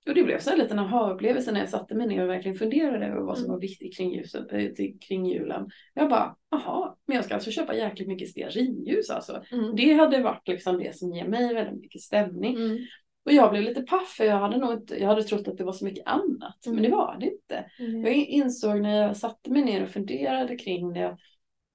[0.07, 2.59] och det blev så här lite en aha-upplevelse när jag satte mig ner och verkligen
[2.59, 3.53] funderade över vad som Mm.
[3.55, 4.69] var viktigt kring, ljuset, äh,
[5.01, 5.71] kring julen.
[5.95, 9.43] Jag bara, aha, men jag ska alltså köpa jäkligt mycket stearinljus alltså.
[9.53, 9.77] Mm.
[9.77, 12.57] Det hade varit liksom det som ger mig väldigt mycket stämning.
[12.57, 12.79] Mm.
[13.25, 15.65] Och jag blev lite paff för jag hade nog inte, jag hade trott att det
[15.65, 16.57] var så mycket annat.
[16.67, 16.83] Men Mm.
[16.91, 17.71] det var det inte.
[17.79, 18.05] Mm.
[18.05, 21.17] Jag insåg när jag satte mig ner och funderade kring det.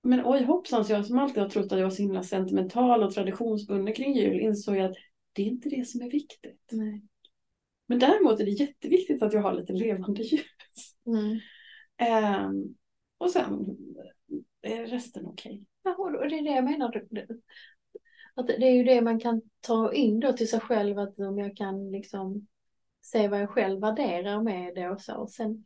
[0.04, 3.04] Men oj hoppsan, så jag som alltid har trott att jag var så himla sentimental
[3.04, 4.98] och traditionsbunden kring jul insåg jag att
[5.34, 6.70] det är inte det som är viktigt.
[6.72, 7.02] Nej.
[7.88, 10.44] Men däremot är det jätteviktigt att jag har lite levande ljus.
[11.06, 11.40] Mm.
[11.98, 12.76] Ehm,
[13.18, 13.78] och sen
[14.62, 15.64] är resten okej.
[15.84, 17.04] Ja, och det är det jag menar.
[18.38, 21.38] Att det är ju det man kan ta in då till sig själv, att om
[21.38, 22.48] jag kan liksom
[23.02, 25.28] se vad jag själv värderar med det och så.
[25.28, 25.66] Sen,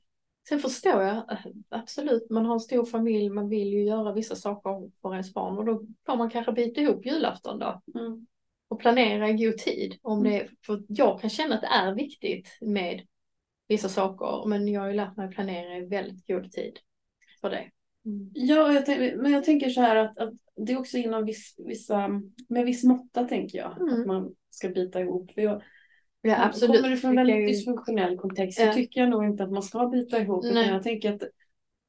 [0.50, 4.36] sen förstår jag eh, absolut, man har en stor familj, man vill ju göra vissa
[4.36, 8.28] saker för ens barn och då får man kanske byta ihop julafton då Mm.
[8.68, 9.98] och planera i god tid.
[10.02, 13.08] Om det, för jag kan känna att det är viktigt med
[13.68, 16.80] vissa saker, men jag har ju lärt mig att planera i väldigt god tid
[17.42, 17.72] för det.
[18.06, 18.30] Mm.
[18.34, 21.56] Ja, jag tänk, men jag tänker så här att, att det är också inom viss,
[21.58, 22.08] vissa,
[22.50, 23.82] med viss måtta tänker jag.
[23.82, 24.02] Mm.
[24.02, 25.32] Att man ska byta ihop.
[25.32, 25.62] För jag,
[26.24, 26.76] Ja, absolut.
[26.78, 28.68] Kommer du från en väldigt ju- dysfunktionell kontext Ja.
[28.72, 30.46] så tycker jag nog inte att man ska byta ihop.
[30.46, 30.70] Utan Nej.
[30.70, 31.22] jag tänker att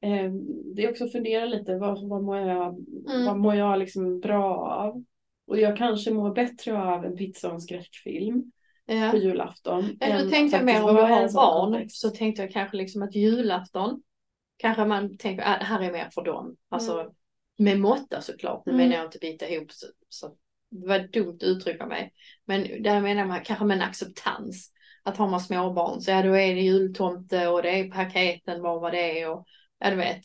[0.01, 0.31] eh,
[0.75, 1.75] det är också att fundera lite.
[1.77, 2.67] Vad, vad mår jag,
[3.09, 3.25] Mm.
[3.25, 5.03] vad mår jag liksom bra av?
[5.47, 8.51] Och jag kanske mår bättre av en pizza och en skräckfilm
[8.85, 9.09] Ja.
[9.11, 9.83] på julafton.
[9.99, 12.01] Ja, nu tänkte jag mer om jag har barn kontext.
[12.01, 14.01] så tänkte jag kanske liksom att julafton
[14.57, 16.55] kanske man tänker att här är mer för dem.
[16.69, 17.13] Alltså
[17.57, 18.65] med måtta såklart.
[18.65, 18.83] Nu Mm.
[18.83, 20.35] menar jag inte bita ihop så, så
[20.69, 22.13] det var dumt att uttrycka mig.
[22.45, 24.71] Men där menar man kanske med en acceptans.
[25.03, 28.81] Att har man småbarn så ja då är det jultomte och det är paketen vad
[28.81, 29.47] vad det är och
[29.79, 30.21] ja du vet.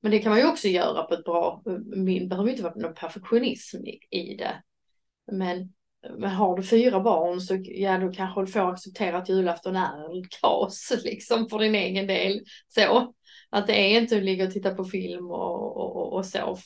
[0.00, 2.94] Men det kan man ju också göra på ett bra, det behöver inte vara någon
[2.94, 4.62] perfektionism i, i det.
[5.32, 5.72] Men,
[6.18, 10.16] men har du fyra barn så ja då kanske du får acceptera att julafton är
[10.16, 12.40] en kaos liksom för din egen del.
[12.68, 13.12] Så
[13.50, 16.58] att det är inte att ligga och titta på film och, och, och, så.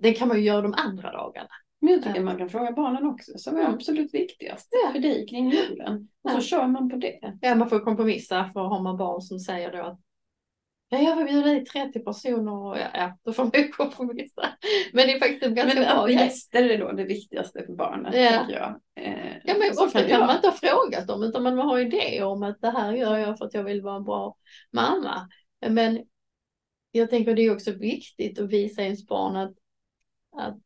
[0.00, 1.48] Det kan man ju göra de andra dagarna.
[1.80, 3.32] Men jag tycker man kan fråga barnen också.
[3.36, 3.74] Som är Mm.
[3.74, 4.92] absolut viktigast Ja.
[4.92, 6.08] för dig kring julen.
[6.24, 6.40] Och så Ja.
[6.40, 7.18] kör man på det.
[7.40, 10.00] Ja, man får kompromissa för har man barn som säger då att
[10.94, 14.48] ja, jag vill bjuda dit 30 personer och ja, ja, då får man ju kompromissa.
[14.92, 16.16] Men det är faktiskt en ganska Men bra grej.
[16.16, 18.14] gäster är då det viktigaste för barnet.
[18.14, 18.28] Ja.
[18.30, 18.80] Tänker jag.
[19.04, 20.26] Eh, Ja men ofta kan, vara.
[20.26, 23.38] man inte ha frågat dem utan man har idéer om att det här gör jag
[23.38, 24.36] för att jag vill vara en bra
[24.72, 25.28] mamma.
[25.68, 26.02] Men
[26.92, 29.52] jag tänker det är också viktigt att visa ens barn att,
[30.36, 30.56] att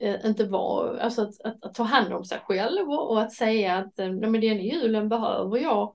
[0.00, 3.76] eh, inte vara, alltså att, att, att ta hand om sig själv och, att säga
[3.76, 5.94] att eh, nej, men den julen behöver jag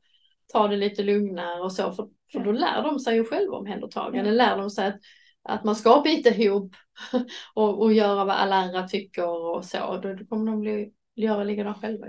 [0.54, 4.36] ta det lite lugnare och så för, för då lär de sig ju självomhändertagande, Ja.
[4.36, 5.00] lär de sig att,
[5.44, 6.76] att man ska bita ihop
[7.54, 10.00] och, och göra vad alla andra tycker och så.
[10.04, 12.08] Då, då kommer de bli, göra likadant själva.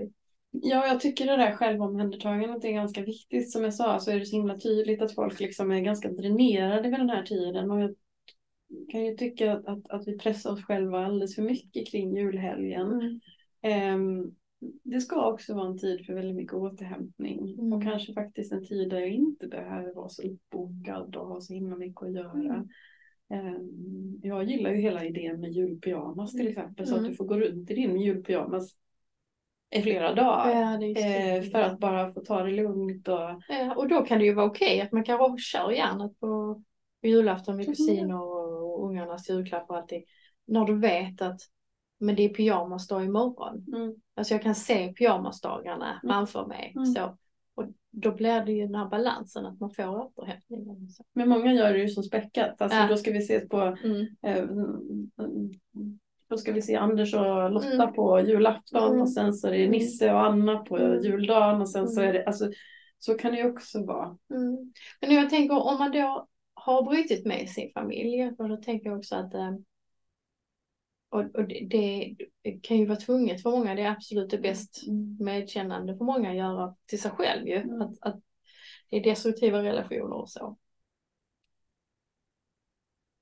[0.51, 3.53] Ja, jag tycker det där självomhändertagandet är ganska viktigt.
[3.53, 6.89] Som jag sa så är det så himla tydligt att folk liksom är ganska dränerade
[6.89, 7.71] vid den här tiden.
[7.71, 7.95] Och jag
[8.93, 13.21] kan ju tycka att, att, att vi pressar oss själva alldeles för mycket kring julhelgen.
[13.63, 14.35] Ehm,
[14.83, 17.55] det ska också vara en tid för väldigt mycket återhämtning.
[17.59, 17.72] Mm.
[17.72, 21.55] Och kanske faktiskt en tid där jag inte behöver vara så uppbokad och ha så
[21.55, 22.55] himla mycket att göra.
[22.55, 22.68] Mm.
[23.31, 26.87] Ehm, jag gillar ju hela idén med julpyjamas till exempel.
[26.87, 27.11] Så att Mm.
[27.11, 28.77] du får gå runt i din julpyjamas
[29.70, 30.50] i flera dagar.
[30.50, 34.24] Ja, Eh, för att bara få ta det lugnt och Ja, och då kan det
[34.24, 36.62] ju vara okej att man kanske kör järnet på,
[37.00, 37.72] på julafton med Mm.
[37.74, 40.05] kusiner och, och ungarnas julklappar och allting.
[40.46, 41.40] När du vet att
[41.98, 43.64] men det är pyjamasdag imorgon.
[43.76, 46.72] mm, Alltså jag kan se pyjamasdagarna framför mig.
[46.76, 46.87] Mm.
[46.87, 47.16] Så.
[47.54, 50.68] Och då blir det ju den här balansen att man får återhämtning.
[50.70, 51.04] och Så.
[51.12, 52.61] Men många gör det ju som späckat.
[52.62, 52.88] Alltså Ja.
[52.88, 54.07] då ska vi ses på Mm.
[54.22, 55.50] eh, mm, mm,
[56.28, 57.92] då ska vi se Anders och Lotta Mm.
[57.94, 59.00] på julafton Mm.
[59.02, 59.70] och sen så är det Mm.
[59.70, 61.02] Nisse och Anna på Mm.
[61.02, 62.09] juldagen och sen så Mm.
[62.11, 62.50] är det, alltså
[62.98, 64.18] så kan det ju också vara.
[64.35, 64.72] Mm.
[65.00, 68.98] Men jag tänker om man då har brutit med sin familj, och då tänker jag
[68.98, 69.52] också att eh,
[71.14, 74.83] och, och det, det kan ju vara tvunget för många, det är absolut det bäst
[75.20, 77.57] medkännande för många att göra till sig själv ju.
[77.57, 77.83] Mm.
[77.83, 78.20] Att, att
[78.90, 80.57] det är destruktiva relationer och så.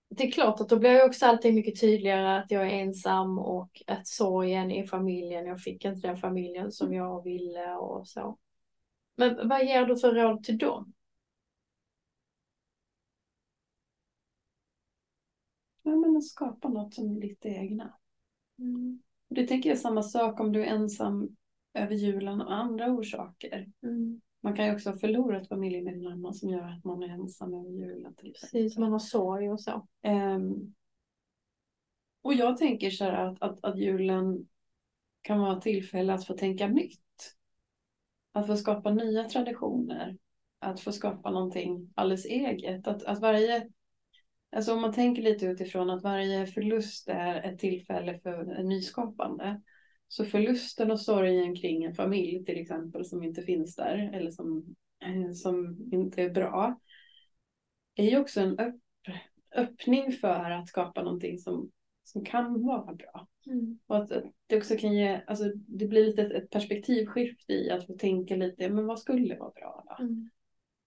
[0.09, 3.39] Det är klart att då blir jag också alltid mycket tydligare att jag är ensam
[3.39, 8.39] och att sorgen i familjen, jag fick inte den familjen som jag ville och så.
[9.17, 10.93] Men vad ger du för råd till dem?
[15.83, 17.95] Ja, men att skapa något som är ditt egna.
[18.59, 19.03] Mm.
[19.29, 21.37] Och Det tänker jag samma sak om du är ensam
[21.75, 23.73] över julen av andra orsaker.
[23.83, 24.21] Mm.
[24.41, 28.15] Man kan ju också ha förlorat familjemedlemmar som gör att man är ensam över julen.
[28.15, 28.33] Till.
[28.33, 29.87] Precis, man har sorg och så.
[30.03, 30.75] Ehm,
[32.23, 34.49] och jag tänker så här att, att, att julen
[35.23, 37.37] kan vara ett tillfälle att få tänka nytt.
[38.33, 40.19] Att få skapa nya traditioner.
[40.59, 42.87] Att få skapa någonting alldeles eget.
[42.87, 43.69] Att, att varje,
[44.53, 49.61] alltså om man tänker lite utifrån att varje förlust är ett tillfälle för en nyskapande.
[50.09, 54.75] Så förlusten och sorgen kring en familj till exempel som inte finns där eller som,
[55.05, 56.81] eh, som inte är bra.
[57.95, 58.81] Är ju också en öpp,
[59.57, 61.71] öppning för att skapa någonting som,
[62.05, 63.29] som kan vara bra.
[63.47, 63.79] Mm.
[63.87, 64.13] Och att
[64.47, 68.37] det också kan ge, alltså det blir lite ett, ett perspektivskifte i att få tänka
[68.37, 70.05] lite, men vad skulle vara bra då?
[70.05, 70.31] Mm.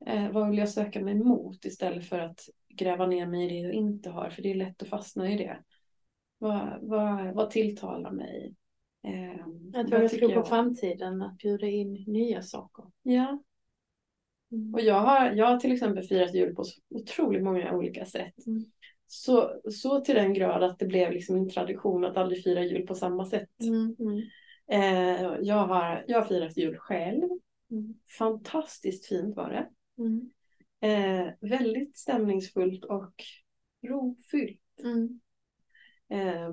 [0.06, 2.40] Eh, vad vill jag söka mig mot istället för att
[2.78, 5.38] gräva ner mig i det jag inte har, för det är lätt att fastna i
[5.38, 5.58] det.
[6.38, 8.56] Vad, vad, vad tilltalar mig?
[9.04, 12.86] Eh, Att våga tro på framtiden, att bjuda in nya saker.
[13.04, 13.44] Ja,
[14.52, 14.74] Mm.
[14.74, 18.48] och jag har, jag har till exempel firat jul på så otroligt många olika sätt.
[18.48, 18.66] Mm.
[19.08, 22.88] Så, så till den grad att det blev liksom en tradition att aldrig fira jul
[22.88, 23.50] på samma sätt.
[23.64, 23.96] Mm.
[24.00, 24.22] Mm.
[24.68, 27.24] Eh, jag, har, jag har firat jul själv.
[27.72, 27.94] Mm.
[28.18, 29.70] Fantastiskt fint var det.
[30.04, 30.32] Mm.
[30.82, 33.14] Eh, väldigt stämningsfullt och
[33.88, 34.62] rofyllt.
[34.84, 35.20] Mm.
[36.10, 36.50] Eh,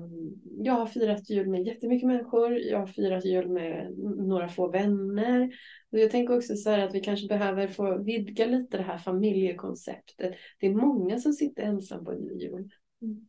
[0.57, 2.57] jag har firat jul med jättemycket människor.
[2.57, 5.51] Jag har firat jul med några få vänner.
[5.91, 10.35] Och jag tänker också så att vi kanske behöver få vidga lite det här familjekonceptet.
[10.59, 12.69] Det är många som sitter ensam på jul.
[13.01, 13.27] Mm.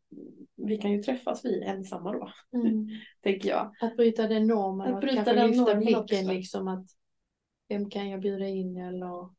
[0.56, 2.88] Vi kan ju träffas vi ensamma då, Mm.
[3.20, 3.72] tänker jag.
[3.80, 6.86] Att bryta den normen Att och bryta kanske den lyfta blicken liksom att
[7.68, 9.30] vem kan jag bjuda in eller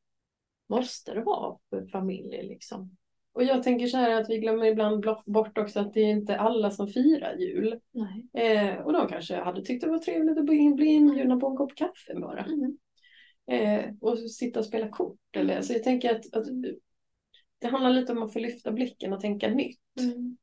[0.69, 2.97] måste det vara för familj liksom?
[3.33, 6.37] Och jag tänker så här att vi glömmer ibland bort också att det är inte
[6.37, 7.79] alla som firar jul.
[7.91, 8.27] Nej.
[8.33, 11.47] Eh, och de kanske hade tyckt det var trevligt att bli in- bli inbjudna på
[11.47, 12.45] en kopp kaffe bara.
[12.45, 12.77] Mm.
[13.51, 15.19] Eh, och sitta och spela kort.
[15.35, 16.45] Eller, så jag tänker att, att
[17.59, 19.79] det handlar lite om att få lyfta blicken och tänka nytt.
[19.99, 20.37] Mm.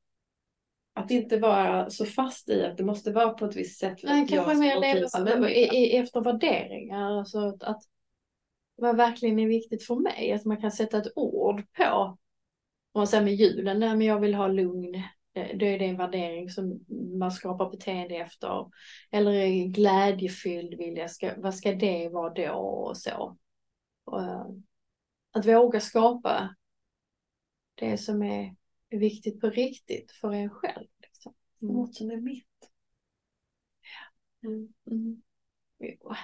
[0.95, 3.99] Att inte vara så fast i att det måste vara på ett visst sätt.
[4.03, 4.81] Nej, kanske mer
[5.25, 7.19] leva i, i, efter värderingar.
[7.19, 7.83] Alltså att, att
[8.83, 10.33] vad verkligen är viktigt för mig.
[10.33, 12.19] Att man kan sätta ett ord på.
[12.95, 14.95] Man säger med julen, nej men jag vill ha lugn.
[15.35, 16.85] Eh, Då är det en värdering som
[17.19, 18.71] man skapar beteende efter.
[19.11, 23.39] Eller är glädjefylld vill jag, ska, vad ska det vara då och så.
[24.05, 24.47] Och, eh,
[25.33, 26.55] att våga skapa
[27.75, 28.57] det som är
[28.91, 30.89] viktigt på riktigt för en själv.
[31.03, 31.35] Liksom.
[31.63, 31.75] Mm.
[31.75, 32.47] Något som är mitt.
[34.45, 34.73] Mm.
[34.91, 35.23] Mm.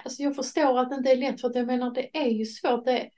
[0.03, 2.45] Alltså jag förstår att det inte är lätt för att jag menar det är ju
[2.45, 2.85] svårt.
[2.85, 3.09] Det,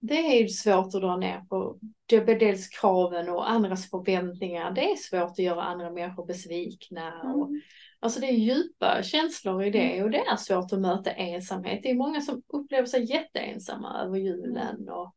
[0.00, 4.70] det är ju svårt att dra ner på dels kraven och andras förväntningar.
[4.70, 7.22] Det är svårt att göra andra människor besvikna.
[7.34, 7.60] Och, Mm.
[8.00, 11.80] alltså det är djupa känslor i det och det är svårt att möta ensamhet.
[11.82, 15.14] Det är många som upplever sig jätteensamma över julen och,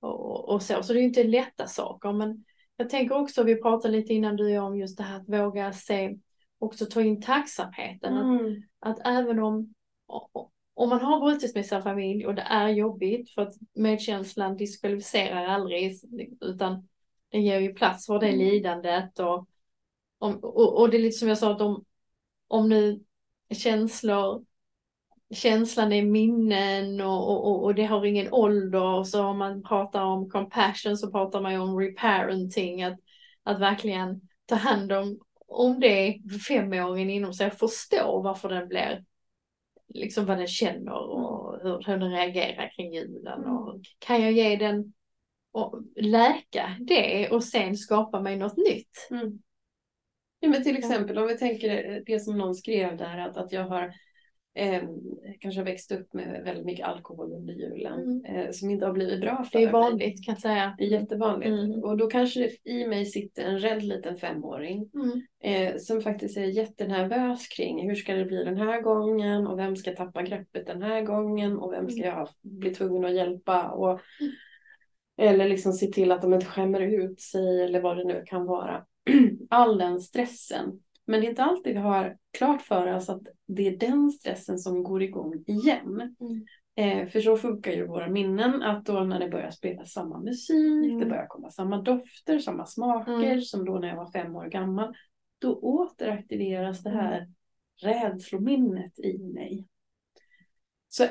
[0.00, 0.82] och, och så.
[0.82, 2.12] Så det är ju inte lätta saker.
[2.12, 2.44] Men
[2.76, 5.28] jag tänker också, vi pratade lite innan du och jag om just det här att
[5.28, 6.16] våga se,
[6.62, 8.16] också ta in tacksamheten.
[8.16, 8.62] Att Mm.
[8.80, 9.74] att även om,
[10.74, 15.44] om man har brutit med sin familj och det är jobbigt för att medkänslan diskvalificerar
[15.44, 15.92] aldrig
[16.40, 16.88] utan
[17.30, 18.38] den ger ju plats för det Mm.
[18.38, 19.48] lidandet och,
[20.18, 21.84] och, och det är lite som jag sa att om,
[22.48, 23.00] om nu
[23.54, 24.44] känslor
[25.34, 29.04] känslan är minnen och, och, och- och det har ingen ålder.
[29.04, 32.82] Så om man pratar om compassion så pratar man ju om reparenting.
[32.82, 32.98] Att,
[33.42, 35.18] att verkligen ta hand om,
[35.52, 37.50] om det femåringen inom sig.
[37.50, 39.04] Förstå varför den blir,
[39.94, 43.44] liksom vad den känner och hur, hur den reagerar kring julen.
[43.44, 44.92] Och kan jag ge den
[45.52, 49.08] och läka det och sen skapa mig något nytt?
[49.10, 49.38] Mm.
[50.40, 53.64] Ja, men till exempel om vi tänker det som någon skrev där att, att jag
[53.64, 53.94] har
[54.54, 54.82] eh,
[55.40, 58.24] kanske har växt upp med väldigt mycket alkohol under julen Mm.
[58.24, 59.72] eh, som inte har blivit bra för Det är mig.
[59.72, 60.74] vanligt kan jag säga.
[60.78, 61.48] Det är jättevanligt.
[61.50, 61.84] Mm.
[61.84, 65.22] Och då kanske det i mig sitter en rädd liten femåring Mm.
[65.72, 69.76] eh, som faktiskt är jättenervös kring hur ska det bli den här gången och vem
[69.76, 72.18] ska tappa greppet den här gången och vem ska Mm.
[72.18, 74.00] jag bli tvungen att hjälpa och
[75.18, 78.46] eller liksom se till att de inte skämmer ut sig eller vad det nu kan
[78.46, 78.84] vara.
[79.50, 80.80] All den stressen.
[81.06, 84.58] Men det är inte alltid vi har klart för oss att det är den stressen
[84.58, 86.16] som går igång igen.
[86.20, 86.44] Mm.
[86.74, 90.84] Eh, för så funkar ju våra minnen att då när det börjar spela samma musik,
[90.84, 91.00] Mm.
[91.00, 93.40] det börjar komma samma dofter, samma smaker Mm.
[93.40, 94.94] som då när jag var fem år gammal.
[95.38, 97.00] Då återaktiveras det Mm.
[97.04, 97.28] här
[97.82, 99.66] rädslominnet i mig.
[100.88, 101.04] Så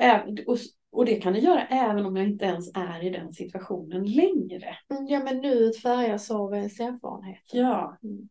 [0.48, 0.58] och,
[0.92, 4.78] och det kan det göra även om jag inte ens är i den situationen längre.
[4.90, 7.44] Mm, Ja men nuet färgas av ens erfarenhet.
[7.54, 7.98] Ja.
[8.04, 8.30] Mm.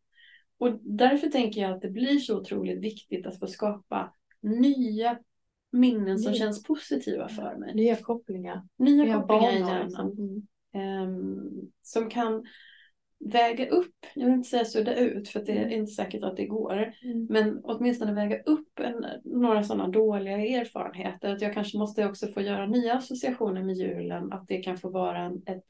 [0.61, 5.19] Och därför tänker jag att det blir så otroligt viktigt att få skapa nya
[5.73, 6.39] minnen som Nya.
[6.39, 7.75] känns positiva för mig.
[7.75, 8.63] Nya kopplingar.
[8.79, 9.87] Nya Nya kopplingar i hjärnan.
[9.87, 10.47] Liksom.
[10.75, 11.03] Mm.
[11.03, 12.45] ehm, som kan
[13.25, 16.47] väga upp, jag vill inte säga sudda ut för det är inte säkert att det
[16.47, 17.27] går, Mm.
[17.31, 21.33] men åtminstone väga upp en, några sådana dåliga erfarenheter.
[21.33, 24.91] Att jag kanske måste också få göra nya associationer med julen, att det kan få
[24.91, 25.65] vara en, ett,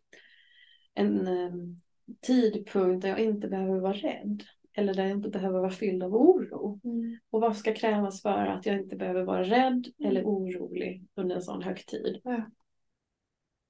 [0.94, 1.76] en ehm,
[2.20, 4.42] tidpunkt där jag inte behöver vara rädd.
[4.80, 6.80] Eller där jag inte behöver vara fylld av oro.
[6.84, 7.18] Mm.
[7.30, 11.42] Och vad ska krävas för att jag inte behöver vara rädd eller orolig under en
[11.42, 12.20] sån högtid?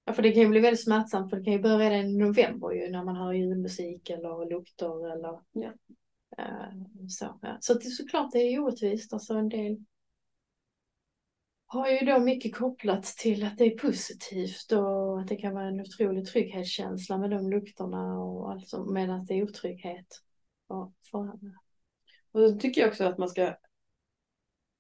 [0.05, 2.19] Ja, för det kan ju bli väldigt smärtsamt för det kan ju börja redan i
[2.19, 5.73] november ju när man hör julmusik eller lukter eller Ja.
[6.39, 6.73] eh,
[7.09, 7.39] så.
[7.43, 7.57] Ja.
[7.61, 9.13] Så det är såklart det är orättvist.
[9.13, 9.85] Alltså en del
[11.67, 15.69] har ju då mycket kopplat till att det är positivt och att det kan vara
[15.69, 20.23] en otrolig trygghetskänsla med de lukterna och allt som, medan det är otrygghet
[22.33, 23.55] Och så tycker jag också att man ska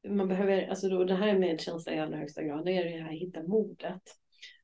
[0.08, 3.04] man behöver, alltså då, det här är medkänsla i allra högsta grad, det är det
[3.04, 4.02] här hitta modet.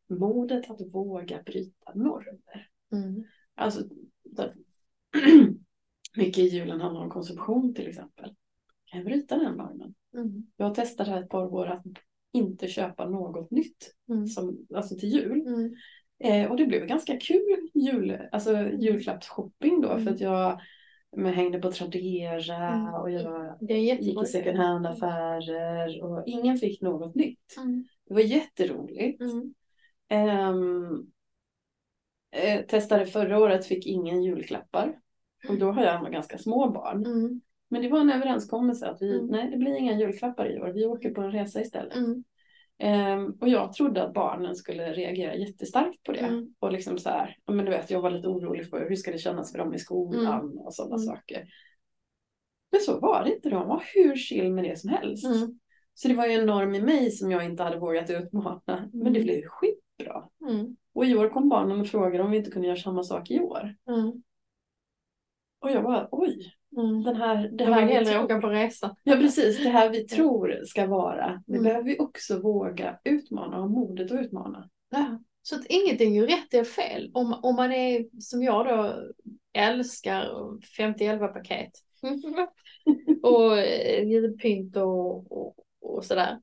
[0.09, 2.69] Modet att våga bryta normer.
[2.93, 3.25] Mm.
[3.55, 3.85] Alltså,
[4.25, 4.55] där,
[6.17, 8.35] mycket i julen handlar om konsumtion till exempel.
[8.85, 9.95] Kan jag bryta den normen?
[10.15, 10.47] Mm.
[10.57, 11.85] Jag har testat här ett par år att
[12.33, 14.27] inte köpa något nytt Mm.
[14.27, 15.47] som, alltså till jul.
[15.47, 15.75] Mm.
[16.19, 20.05] Eh, och det blev ganska kul jul, alltså julklappsshopping då Mm.
[20.05, 20.61] för att jag
[21.16, 22.95] men, hängde på Tradera Mm.
[22.95, 27.57] och jag gick i second hand-affärer och ingen fick något nytt.
[27.57, 27.85] Mm.
[28.09, 29.21] Det var jätteroligt.
[29.21, 29.55] Mm.
[30.09, 31.07] Ehm,
[32.31, 35.01] eh, testade förra året, fick ingen julklappar.
[35.49, 37.07] Och då har jag ändå ganska små barn.
[37.07, 37.40] Mm.
[37.69, 39.27] Men det var en överenskommelse att vi, Mm.
[39.27, 41.97] nej det blir inga julklappar i år, vi åker på en resa istället.
[42.79, 43.01] Mm.
[43.19, 46.19] Ehm, och jag trodde att barnen skulle reagera jättestarkt på det.
[46.19, 46.55] Mm.
[46.59, 49.19] Och liksom så här, men du vet, jag var lite orolig för hur ska det
[49.19, 51.07] kännas för dem i skolan och sådana Mm.
[51.07, 51.49] saker.
[52.73, 55.27] Men så var det inte, de var hur chill med det som helst.
[55.27, 55.59] Mm.
[55.95, 58.61] Så det var ju en norm i mig som jag inte hade vågat utmana.
[58.93, 59.23] Men det Mm.
[59.23, 60.29] blev skitbra.
[60.49, 60.77] Mm.
[60.95, 63.41] Och i år kom barnen och frågade om vi inte kunde göra samma sak i
[63.41, 63.75] år.
[63.89, 64.23] Mm.
[65.59, 67.03] Och jag bara, oj, Mm.
[67.03, 68.97] den här, det Det här hellre tror, åka på resa.
[69.03, 71.65] ja, precis, det här vi tror ska vara, det Mm.
[71.65, 74.69] behöver vi också våga utmana, ha modet att utmana.
[74.91, 75.21] Ja.
[75.43, 77.11] Så att ingenting är ju rätt eller fel.
[77.15, 78.95] Om, om man är som jag då
[79.53, 80.25] älskar
[80.79, 81.71] 50-11 paket
[83.23, 86.39] och eh, julpynt och, och, och sådär.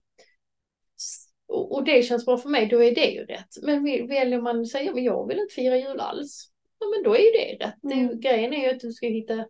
[1.47, 3.47] Och, och det känns bra för mig, då är det ju rätt.
[3.63, 6.49] Men väljer man att säga men jag vill inte fira jul alls.
[6.79, 7.75] Ja men då är ju det rätt.
[7.81, 8.19] Det, Mm.
[8.19, 9.45] grejen är ju att du ska hitta,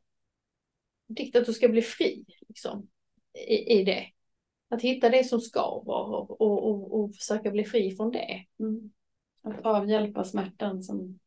[1.07, 2.87] dikt att du ska bli fri liksom
[3.47, 4.05] i, i det.
[4.69, 8.45] Att hitta det som skaver och, och, och, och försöka bli fri från det.
[8.59, 8.91] Mm.
[9.43, 11.19] Att avhjälpa smärtan som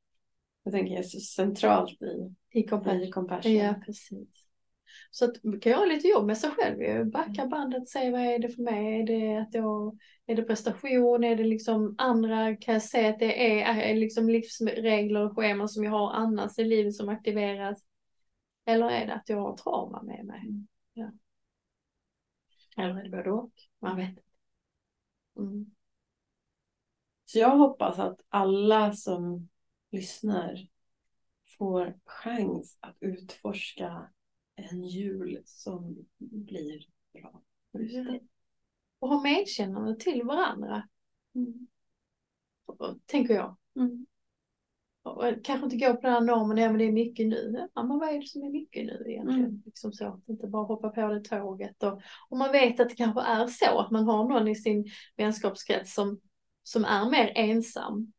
[0.62, 3.03] jag tänker är så centralt i, I compassion.
[3.03, 3.55] i compassion.
[3.55, 4.47] Ja, precis.
[5.11, 7.11] Så att kan göra lite jobb med sig själv.
[7.11, 9.01] Backa bandet, se vad är det för mig?
[9.01, 11.25] Är det, att jag, är det prestation?
[11.25, 12.57] Är det liksom andra?
[12.57, 16.59] Kan jag se att det är, är liksom livsregler och scheman som jag har annars
[16.59, 17.85] i livet som aktiveras?
[18.68, 20.43] Eller är det att jag har trauma med mig?
[20.93, 21.11] Ja.
[22.76, 23.53] Eller är det både och?
[23.78, 24.22] Man vet inte.
[25.36, 25.70] Mm.
[27.24, 29.49] Så jag hoppas att alla som
[29.91, 30.68] lyssnar
[31.59, 34.11] får chans att utforska
[34.55, 37.43] en jul som blir bra.
[37.72, 38.20] Det.
[38.99, 40.88] Och ha medkännande till varandra,
[41.34, 41.68] Mm.
[43.07, 43.57] tänker jag.
[43.76, 44.07] Mm.
[45.07, 47.68] Och kanske inte gå på den här normen, ja men det är mycket nu.
[47.74, 49.44] Ja men vad är det som är mycket nu egentligen?
[49.44, 49.62] Mm.
[49.64, 51.82] Liksom så, att inte bara hoppa på det tåget.
[51.82, 54.90] Och, och man vet att det kanske är så att man har någon i sin
[55.16, 56.20] vänskapskrets som,
[56.62, 58.12] som är mer ensam.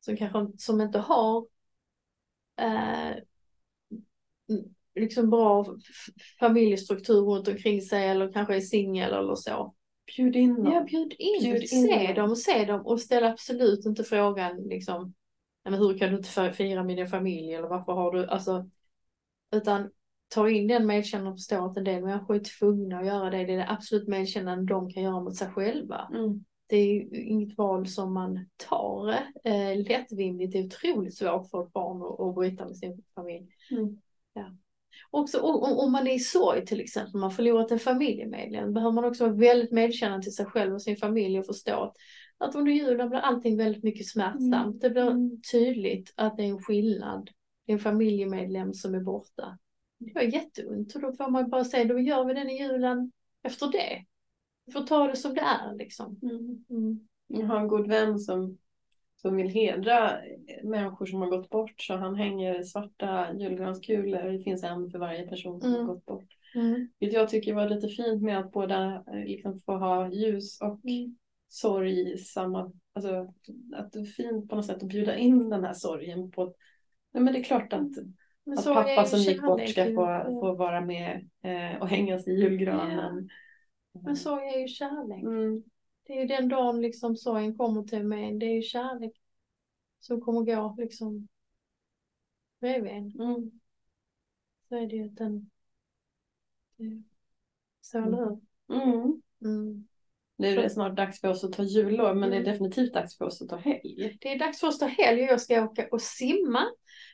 [0.00, 1.46] Som kanske som inte har
[2.60, 3.16] eh,
[4.94, 5.66] liksom bra
[6.40, 9.74] familjestruktur runt omkring sig eller kanske är singel eller så.
[10.16, 10.72] Bjud in dem.
[10.72, 12.14] Ja, bjud in, Bjud in se dem.
[12.14, 15.12] dem och se dem och ställ absolut inte frågan liksom, "Nej,
[15.64, 18.70] men hur kan du inte fi- fira med din familj eller varför har du, alltså,
[19.56, 19.90] utan
[20.28, 23.44] ta in den medkännande och förstå att en del människor är tvungna att göra det.
[23.44, 26.10] Det är det absolut medkännande de kan göra mot sig själva.
[26.14, 26.44] Mm.
[26.66, 29.08] Det är inget val som man tar
[29.44, 30.52] eh, lättvindigt.
[30.52, 33.48] Det är otroligt svårt för ett barn att, att bryta med sin familj.
[33.70, 34.00] Mm.
[34.32, 34.56] Ja.
[35.10, 38.72] Också om, om- om man är i sorg till exempel, man har förlorat en familjemedlem,
[38.74, 41.96] behöver man också vara väldigt medkännande till sig själv och sin familj och förstå att,
[42.38, 44.52] att under julen blir allting väldigt mycket smärtsamt.
[44.54, 44.78] Mm.
[44.80, 45.40] Det blir Mm.
[45.52, 47.30] tydligt att det är en skillnad.
[47.66, 49.58] Det är en familjemedlem som är borta.
[49.98, 53.12] Det var jätteont och då får man bara säga, då gör vi den i julen
[53.42, 54.04] efter det.
[54.66, 56.18] Vi får ta det som det är liksom.
[56.22, 56.64] Mm.
[56.70, 57.08] Mm.
[57.26, 58.58] Jag har en god vän som,
[59.16, 60.10] som vill hedra
[60.62, 64.32] människor som har gått bort så han hänger svarta julgranskulor.
[64.32, 65.86] Det finns en för varje person som Mm.
[65.86, 66.28] har gått bort.
[66.54, 66.88] Mm.
[66.98, 70.80] Vilket jag tycker var lite fint med att båda eh, liksom får ha ljus och
[71.54, 73.32] sorg i samma, alltså
[73.74, 76.54] att det är fint på något sätt att bjuda in den här sorgen på
[77.12, 77.90] nej men det är klart att,
[78.44, 80.24] Men att pappa som gick bort ska få, Ja.
[80.24, 83.28] få vara med eh, och hängas i julgranen.
[83.92, 85.22] Men sorg är ju kärlek.
[85.22, 85.64] Mm.
[86.02, 88.38] Det är ju den dagen liksom sorgen kommer till mig.
[88.38, 89.12] Det är ju kärlek
[90.00, 91.28] som kommer gå liksom
[92.60, 93.20] bredvid en.
[93.20, 93.60] Mm.
[94.68, 95.50] Så är det ju att den...
[97.80, 98.40] Så eller hur?
[98.76, 99.22] Mm.
[100.36, 102.52] Nu är det snart dags för oss att ta jullov men det är Mm.
[102.52, 104.18] definitivt dags för oss att ta helg.
[104.20, 106.62] Det är dags för oss att ta helg och jag ska åka och simma.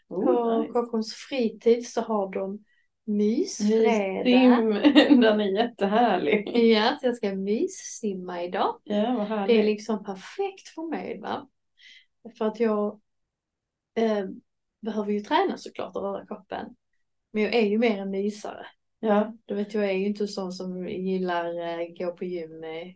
[0.09, 0.73] På Oh, nice.
[0.73, 2.65] Kockums fritid så har de
[3.05, 4.83] mysfredag.
[5.23, 6.51] Den är jättehärlig.
[6.73, 8.81] Ja, så jag ska myssimma idag.
[8.85, 9.65] Ja, vad Det är härligt.
[9.65, 11.49] liksom perfekt för mig va.
[12.39, 13.01] För att jag
[13.95, 14.25] eh,
[14.81, 16.67] behöver ju träna såklart och röra kroppen.
[17.33, 18.67] Men jag är ju mer en mysare.
[19.01, 21.45] Ja, Du vet jag är ju inte sån som gillar
[21.81, 22.95] eh, gå på gym Ja,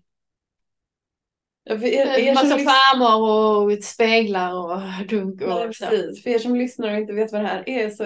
[1.69, 5.87] för er, er massa skärmar och speglar och dunk och Nej, så.
[5.87, 6.23] precis.
[6.23, 8.05] För er som lyssnar och inte vet vad det här är så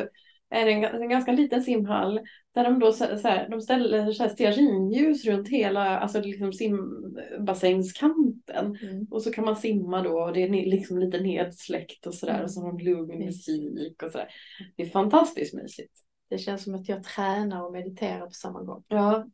[0.50, 2.20] är det en, en ganska liten simhall
[2.54, 6.52] där de då så, så här, de ställer så här stearinljus runt hela alltså liksom
[6.52, 8.76] simbassängskanten.
[8.82, 9.06] Mm.
[9.10, 12.50] Och så kan man simma då och det är liksom lite nedsläckt och sådär och
[12.50, 13.26] så har de lugn Mm.
[13.26, 14.28] musik och sådär.
[14.76, 15.92] Det är fantastiskt mysigt.
[16.30, 18.84] Det känns som att jag tränar och mediterar på samma gång.
[18.88, 19.26] Ja,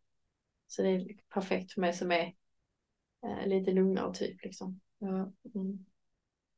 [0.66, 2.33] Så det är perfekt för mig som är
[3.47, 4.81] lite lugnare typ liksom.
[4.99, 5.33] ja.
[5.55, 5.85] Mm.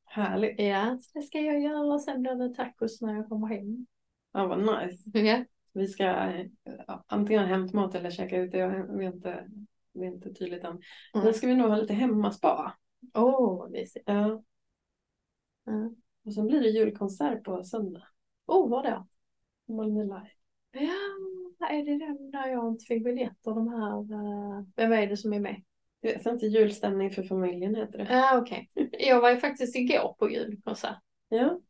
[0.05, 0.61] härligt.
[0.61, 3.87] Ja, så det ska jag göra och sen blir det tacos när jag kommer hem.
[4.33, 5.11] Ja, vad nice.
[5.19, 5.45] Ja.
[5.73, 6.47] Vi ska eh,
[6.87, 8.59] ja, antingen ha hämtmat eller käka ute.
[8.59, 9.49] Jag vet inte,
[9.93, 10.71] det är inte tydligt än.
[10.71, 11.25] Mm.
[11.25, 12.77] Men ska vi nog ha lite hemmaspa.
[13.15, 14.05] Åh, vad mysigt.
[14.07, 14.43] Ja.
[15.65, 15.91] Ja.
[16.25, 18.03] Och sen blir det julkonsert på söndag.
[18.47, 19.07] Oh, vad då?
[19.75, 20.31] Malmö Live.
[20.71, 23.55] Ja, är det den där jag inte fick biljetter?
[23.55, 25.63] De här, eh, vem är det som är med?
[26.07, 28.07] Jag vet inte, julstämning för familjen heter det.
[28.11, 28.71] Ja, okej.
[28.99, 30.99] Jag var ju faktiskt igår på julkonsert.
[31.29, 31.61] Ja,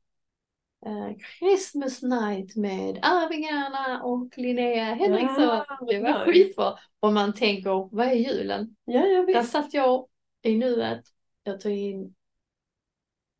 [0.86, 5.42] Eh, Christmas night med Arvingarna och Linnea Henriksson.
[5.44, 6.74] Ja, det var skitbra.
[7.00, 8.76] Om man tänker, vad är julen?
[8.84, 9.52] ja, ja Där visst.
[9.52, 10.06] satt jag
[10.42, 11.04] i nuet.
[11.42, 12.14] Jag tog in.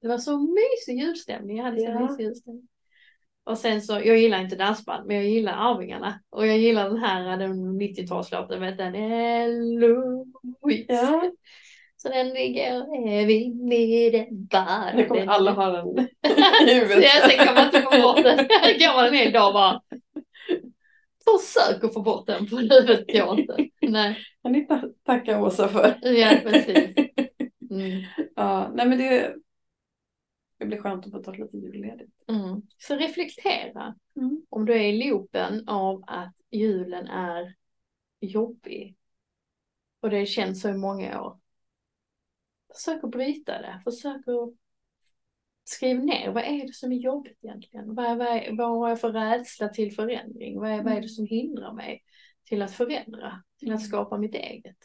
[0.01, 1.57] Det var så mysig julstämning.
[1.57, 2.01] Jag hade så Ja.
[2.07, 2.69] mysig julstämning.
[3.47, 6.21] Och sen så, jag gillar inte dansband, men jag gillar Arvingarna.
[6.31, 10.85] Och jag gillar den här, den 90-talslåten, vet den, Eloise.
[10.89, 11.31] Ja,
[11.97, 12.99] Så den ligger
[13.73, 14.93] i den bara.
[14.95, 15.99] nu kommer alla ha den
[16.69, 17.05] i huvudet.
[17.05, 18.39] jag, sen kan man inte få bort den.
[18.81, 19.81] kan man en hel dag bara.
[21.25, 23.57] Försök att få bort den på huvudet går inte.
[23.83, 25.99] Nej, Kan ni ta- tacka Åsa för?
[26.03, 26.95] ja precis.
[27.71, 28.03] Mm.
[28.37, 29.35] Ja, nej men det,
[30.59, 32.16] det blir skönt att få ta lite julledigt.
[32.29, 32.63] Mm.
[32.79, 33.95] Så reflektera.
[34.17, 34.47] Mm.
[34.49, 37.55] Om du är i loopen av att julen är
[38.21, 38.97] jobbig.
[40.01, 41.41] Och det känns så i många år.
[42.75, 43.81] Försök att bryta det.
[43.85, 44.55] Försök att
[45.65, 46.31] skriva ner.
[46.31, 47.95] Vad är det som är jobbigt egentligen?
[47.95, 50.61] Vad, är, vad, är, vad har jag för rädsla till förändring?
[50.61, 52.03] Vad är, vad är det som hindrar mig
[52.45, 53.43] till att förändra?
[53.59, 54.77] Till att skapa mitt eget?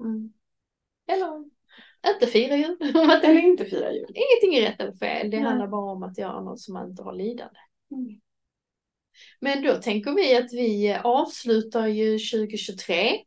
[0.00, 0.32] Mm.
[1.06, 1.50] Eller
[2.06, 2.76] inte fira jul.
[3.24, 4.14] Eller inte fira jul.
[4.14, 5.30] Ingenting är rätt eller fel.
[5.30, 5.46] Det Nej.
[5.46, 7.58] handlar bara om att göra något som man inte har lidande.
[7.90, 8.20] Mm.
[9.40, 13.18] Men då tänker vi att vi avslutar ju 2023.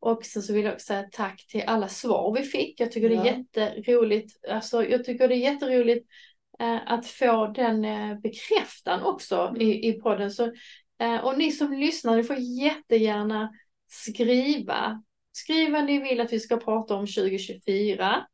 [0.00, 2.80] Och sen så vill jag också säga tack till alla svar vi fick.
[2.80, 3.44] Jag tycker det är Ja.
[3.64, 4.48] jätteroligt.
[4.50, 6.08] Alltså, jag tycker det är jätteroligt
[6.58, 10.30] eh, att få den eh, bekräftan också i, i podden.
[10.30, 10.52] Så,
[10.98, 13.50] eh, och ni som lyssnar, ni får jättegärna
[13.88, 15.02] skriva.
[15.32, 18.26] Skriv vad ni vill att vi ska prata om 2024.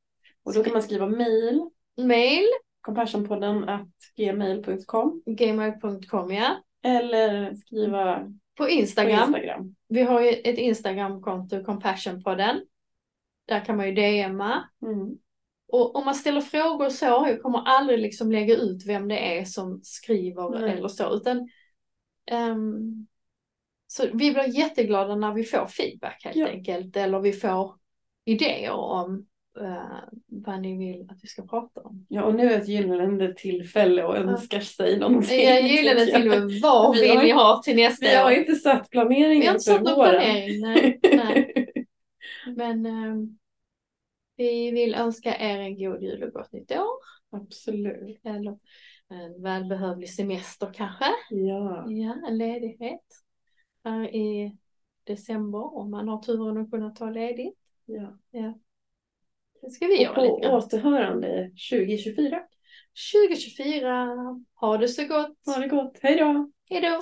[0.43, 2.45] Och då kan man skriva mail, Mail,
[2.81, 6.63] compassionpodden at gmail.com gmail.com ja.
[6.83, 8.19] eller skriva
[8.55, 9.35] På på Instagram.
[9.35, 9.75] Instagram.
[9.89, 12.61] Vi har ju ett Instagramkonto, Compassionpodden.
[13.47, 14.69] Där kan man ju DMa.
[14.83, 15.19] Mm.
[15.69, 19.45] Och om man ställer frågor så, jag kommer aldrig liksom lägga ut vem det är
[19.45, 20.71] som skriver Nej.
[20.71, 21.49] eller så, utan
[22.31, 23.07] ehm,
[23.87, 26.47] så vi blir jätteglada när vi får feedback helt Ja.
[26.49, 27.75] enkelt, eller vi får
[28.25, 29.27] idéer om
[29.61, 32.07] eh, vad ni vill att vi ska prata om.
[32.09, 35.45] Ja, och nu är ett gyllene tillfälle och önskar sig någonting.
[35.45, 36.43] Jag gillar det tycker till jag.
[36.45, 38.39] och med, vad Vi vill ni ha till nästa Vi har år?
[38.39, 40.11] inte satt planeringen Vi har inte satt någon våren.
[40.11, 40.99] planering, nej.
[41.03, 41.67] nej.
[42.57, 43.39] Men ehm,
[44.37, 46.87] vi vill önska er en god jul och gott nytt år.
[47.41, 48.21] Absolut.
[48.25, 48.59] Eller
[49.11, 51.05] en välbehövlig semester kanske.
[51.31, 51.85] Ja.
[51.91, 53.01] Ja, en ledighet.
[53.87, 54.57] Här i
[55.05, 57.59] december om man har turen att kunna ta ledigt.
[58.31, 58.59] ja.
[59.63, 60.55] Det ska vi Och göra lite grann.
[60.55, 62.41] återhörande 2024.
[63.13, 64.07] 2024.
[64.55, 65.37] Ha det så gott.
[65.47, 65.99] Ha det gott.
[66.03, 66.51] Hej då!
[66.71, 67.01] Hej då.